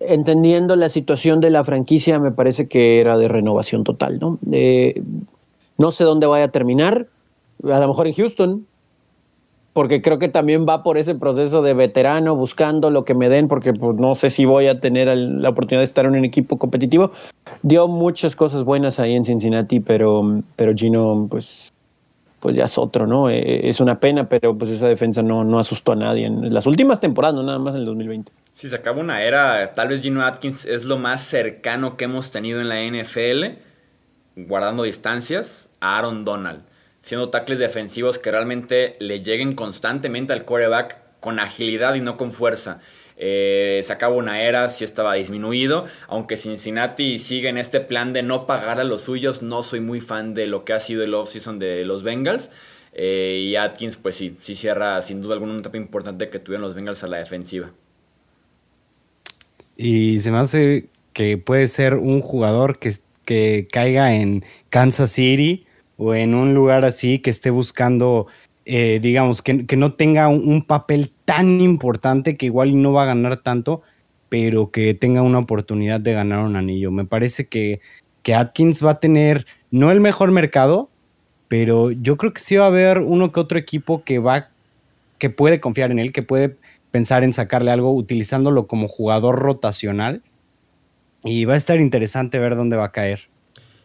entendiendo 0.00 0.76
la 0.76 0.88
situación 0.88 1.40
de 1.40 1.50
la 1.50 1.64
franquicia, 1.64 2.18
me 2.18 2.30
parece 2.30 2.68
que 2.68 3.00
era 3.00 3.16
de 3.16 3.28
renovación 3.28 3.84
total, 3.84 4.18
¿no? 4.18 4.38
Eh, 4.52 5.02
no 5.78 5.92
sé 5.92 6.04
dónde 6.04 6.26
vaya 6.26 6.46
a 6.46 6.50
terminar, 6.50 7.06
a 7.64 7.78
lo 7.78 7.88
mejor 7.88 8.06
en 8.06 8.14
Houston, 8.14 8.66
porque 9.72 10.02
creo 10.02 10.18
que 10.18 10.28
también 10.28 10.66
va 10.68 10.82
por 10.82 10.98
ese 10.98 11.14
proceso 11.14 11.62
de 11.62 11.74
veterano, 11.74 12.34
buscando 12.34 12.90
lo 12.90 13.04
que 13.04 13.14
me 13.14 13.28
den, 13.28 13.48
porque 13.48 13.72
pues, 13.72 13.96
no 13.96 14.14
sé 14.14 14.28
si 14.28 14.44
voy 14.44 14.66
a 14.66 14.80
tener 14.80 15.08
la 15.16 15.50
oportunidad 15.50 15.80
de 15.80 15.84
estar 15.84 16.04
en 16.04 16.16
un 16.16 16.24
equipo 16.24 16.58
competitivo. 16.58 17.12
Dio 17.62 17.86
muchas 17.86 18.34
cosas 18.34 18.64
buenas 18.64 18.98
ahí 18.98 19.14
en 19.14 19.24
Cincinnati, 19.24 19.80
pero, 19.80 20.42
pero 20.56 20.74
Gino, 20.74 21.28
pues, 21.30 21.72
pues 22.40 22.56
ya 22.56 22.64
es 22.64 22.78
otro, 22.78 23.06
¿no? 23.06 23.30
Eh, 23.30 23.68
es 23.68 23.80
una 23.80 24.00
pena, 24.00 24.28
pero 24.28 24.56
pues 24.56 24.70
esa 24.70 24.88
defensa 24.88 25.22
no, 25.22 25.44
no 25.44 25.58
asustó 25.58 25.92
a 25.92 25.96
nadie 25.96 26.26
en 26.26 26.52
las 26.52 26.66
últimas 26.66 26.98
temporadas, 27.00 27.36
no 27.36 27.42
nada 27.42 27.58
más 27.58 27.74
en 27.74 27.80
el 27.80 27.86
2020. 27.86 28.32
Si 28.52 28.68
se 28.68 28.76
acaba 28.76 29.00
una 29.00 29.22
era, 29.22 29.72
tal 29.72 29.88
vez 29.88 30.02
Gino 30.02 30.24
Atkins 30.24 30.64
es 30.64 30.84
lo 30.84 30.98
más 30.98 31.20
cercano 31.20 31.96
que 31.96 32.06
hemos 32.06 32.30
tenido 32.30 32.60
en 32.60 32.68
la 32.68 32.82
NFL, 32.82 33.60
guardando 34.34 34.82
distancias, 34.82 35.70
a 35.80 35.98
Aaron 35.98 36.24
Donald 36.24 36.62
siendo 37.00 37.28
tackles 37.28 37.58
defensivos 37.58 38.18
que 38.18 38.30
realmente 38.30 38.96
le 38.98 39.22
lleguen 39.22 39.52
constantemente 39.52 40.32
al 40.32 40.44
quarterback 40.44 40.98
con 41.20 41.38
agilidad 41.38 41.94
y 41.94 42.00
no 42.00 42.16
con 42.16 42.32
fuerza. 42.32 42.80
Eh, 43.20 43.80
se 43.82 43.92
acaba 43.92 44.14
una 44.14 44.42
era, 44.42 44.68
sí 44.68 44.84
estaba 44.84 45.14
disminuido. 45.14 45.84
Aunque 46.06 46.36
Cincinnati 46.36 47.18
sigue 47.18 47.48
en 47.48 47.58
este 47.58 47.80
plan 47.80 48.12
de 48.12 48.22
no 48.22 48.46
pagar 48.46 48.80
a 48.80 48.84
los 48.84 49.02
suyos, 49.02 49.42
no 49.42 49.62
soy 49.62 49.80
muy 49.80 50.00
fan 50.00 50.34
de 50.34 50.46
lo 50.46 50.64
que 50.64 50.72
ha 50.72 50.80
sido 50.80 51.02
el 51.02 51.14
offseason 51.14 51.58
de 51.58 51.84
los 51.84 52.02
Bengals. 52.02 52.50
Eh, 52.92 53.44
y 53.44 53.56
Atkins, 53.56 53.96
pues 53.96 54.14
sí, 54.14 54.36
sí 54.40 54.54
cierra 54.54 55.02
sin 55.02 55.20
duda 55.20 55.34
alguna 55.34 55.52
un 55.52 55.60
etapa 55.60 55.76
importante 55.76 56.30
que 56.30 56.38
tuvieron 56.38 56.62
los 56.62 56.74
Bengals 56.74 57.02
a 57.04 57.08
la 57.08 57.18
defensiva. 57.18 57.72
Y 59.76 60.20
se 60.20 60.30
me 60.30 60.38
hace 60.38 60.86
que 61.12 61.38
puede 61.38 61.68
ser 61.68 61.94
un 61.94 62.20
jugador 62.20 62.78
que, 62.78 62.92
que 63.24 63.68
caiga 63.70 64.14
en 64.14 64.44
Kansas 64.70 65.10
City 65.10 65.66
o 65.98 66.14
en 66.14 66.34
un 66.34 66.54
lugar 66.54 66.84
así 66.84 67.18
que 67.18 67.28
esté 67.28 67.50
buscando, 67.50 68.28
eh, 68.64 69.00
digamos, 69.02 69.42
que, 69.42 69.76
no 69.76 69.92
tenga 69.92 70.28
un, 70.28 70.62
papel 70.62 71.12
tan 71.24 71.60
importante 71.60 72.36
que 72.36 72.46
igual 72.46 72.80
no 72.80 72.92
va 72.92 73.02
a 73.02 73.06
ganar 73.06 73.38
tanto, 73.38 73.82
pero 74.28 74.70
que 74.70 74.94
tenga 74.94 75.22
una 75.22 75.40
oportunidad 75.40 76.00
de 76.00 76.12
ganar 76.14 76.44
un 76.44 76.56
anillo. 76.56 76.92
Me 76.92 77.04
parece 77.04 77.48
que, 77.48 77.80
que 78.22 78.34
Atkins 78.34 78.84
va 78.84 78.92
a 78.92 79.00
tener 79.00 79.44
no 79.70 79.90
el 79.90 80.00
mejor 80.00 80.30
mercado, 80.30 80.88
pero 81.48 81.90
yo 81.90 82.16
creo 82.16 82.32
que 82.32 82.40
sí 82.40 82.56
va 82.56 82.64
a 82.64 82.68
haber 82.68 83.00
uno 83.00 83.32
que 83.32 83.40
otro 83.40 83.58
equipo 83.58 84.04
que 84.04 84.20
va, 84.20 84.50
que 85.18 85.30
puede 85.30 85.60
confiar 85.60 85.90
en 85.90 85.98
él, 85.98 86.12
que 86.12 86.22
puede 86.22 86.56
pensar 86.92 87.24
en 87.24 87.32
sacarle 87.32 87.72
algo 87.72 87.92
utilizándolo 87.92 88.68
como 88.68 88.86
jugador 88.86 89.40
rotacional. 89.40 90.22
Y 91.24 91.44
va 91.44 91.54
a 91.54 91.56
estar 91.56 91.80
interesante 91.80 92.38
ver 92.38 92.54
dónde 92.54 92.76
va 92.76 92.84
a 92.84 92.92
caer. 92.92 93.28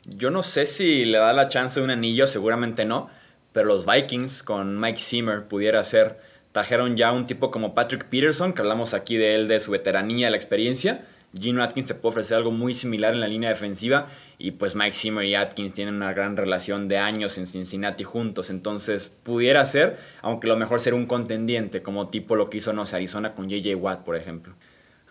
Yo 0.05 0.31
no 0.31 0.43
sé 0.43 0.65
si 0.65 1.05
le 1.05 1.17
da 1.17 1.31
la 1.33 1.47
chance 1.47 1.79
de 1.79 1.83
un 1.83 1.91
anillo, 1.91 2.27
seguramente 2.27 2.85
no, 2.85 3.09
pero 3.53 3.67
los 3.67 3.85
Vikings 3.85 4.43
con 4.43 4.79
Mike 4.79 4.99
Zimmer 4.99 5.47
pudiera 5.47 5.83
ser. 5.83 6.19
Trajeron 6.51 6.97
ya 6.97 7.11
un 7.11 7.25
tipo 7.25 7.51
como 7.51 7.73
Patrick 7.73 8.05
Peterson, 8.05 8.53
que 8.53 8.61
hablamos 8.61 8.93
aquí 8.93 9.17
de 9.17 9.35
él, 9.35 9.47
de 9.47 9.59
su 9.59 9.71
veteranía, 9.71 10.29
la 10.29 10.35
experiencia. 10.35 11.05
Gino 11.39 11.63
Atkins 11.63 11.87
te 11.87 11.95
puede 11.95 12.11
ofrecer 12.11 12.37
algo 12.37 12.51
muy 12.51 12.73
similar 12.73 13.13
en 13.13 13.19
la 13.19 13.27
línea 13.27 13.49
defensiva 13.49 14.05
y 14.37 14.51
pues 14.51 14.75
Mike 14.75 14.93
Zimmer 14.93 15.25
y 15.25 15.33
Atkins 15.33 15.73
tienen 15.73 15.95
una 15.95 16.13
gran 16.13 16.37
relación 16.37 16.87
de 16.87 16.99
años 16.99 17.39
en 17.39 17.47
Cincinnati 17.47 18.03
juntos, 18.03 18.51
entonces 18.51 19.11
pudiera 19.23 19.65
ser, 19.65 19.97
aunque 20.21 20.47
lo 20.47 20.57
mejor 20.57 20.79
ser 20.79 20.93
un 20.93 21.07
contendiente 21.07 21.81
como 21.81 22.09
tipo 22.09 22.35
lo 22.35 22.51
que 22.51 22.57
hizo 22.57 22.71
no 22.71 22.83
Arizona 22.83 23.33
con 23.33 23.49
JJ 23.49 23.75
Watt, 23.75 24.03
por 24.03 24.15
ejemplo. 24.15 24.53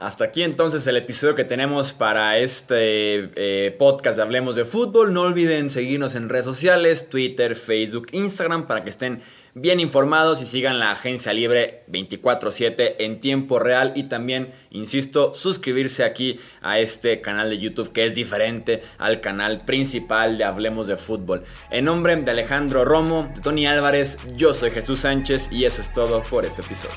Hasta 0.03 0.25
aquí 0.25 0.43
entonces 0.43 0.85
el 0.89 0.97
episodio 0.97 1.37
que 1.37 1.45
tenemos 1.45 1.93
para 1.93 2.37
este 2.39 3.31
eh, 3.37 3.71
podcast 3.79 4.17
de 4.17 4.23
Hablemos 4.25 4.57
de 4.57 4.65
Fútbol. 4.65 5.15
No 5.15 5.21
olviden 5.21 5.71
seguirnos 5.71 6.17
en 6.17 6.29
redes 6.29 6.45
sociales, 6.45 7.09
Twitter, 7.09 7.55
Facebook, 7.55 8.09
Instagram, 8.11 8.67
para 8.67 8.83
que 8.83 8.91
estén 8.91 9.21
bien 9.55 9.79
informados 9.79 10.43
y 10.43 10.47
sigan 10.47 10.81
la 10.81 10.91
agencia 10.91 11.33
libre 11.33 11.85
24/7 11.87 12.97
en 12.99 13.21
tiempo 13.21 13.61
real 13.61 13.93
y 13.95 14.05
también, 14.05 14.51
insisto, 14.71 15.35
suscribirse 15.35 16.03
aquí 16.03 16.41
a 16.63 16.81
este 16.81 17.21
canal 17.21 17.49
de 17.49 17.59
YouTube 17.61 17.93
que 17.93 18.05
es 18.05 18.17
diferente 18.17 18.83
al 18.99 19.21
canal 19.21 19.59
principal 19.59 20.37
de 20.37 20.43
Hablemos 20.43 20.89
de 20.89 20.97
Fútbol. 20.97 21.45
En 21.71 21.85
nombre 21.85 22.17
de 22.17 22.29
Alejandro 22.29 22.85
Romo, 22.85 23.31
de 23.37 23.41
Tony 23.41 23.69
Álvarez, 23.69 24.19
yo 24.35 24.53
soy 24.53 24.73
Jesús 24.73 24.99
Sánchez 24.99 25.47
y 25.53 25.65
eso 25.65 25.81
es 25.81 25.95
todo 25.95 26.25
por 26.25 26.45
este 26.45 26.61
episodio. 26.61 26.97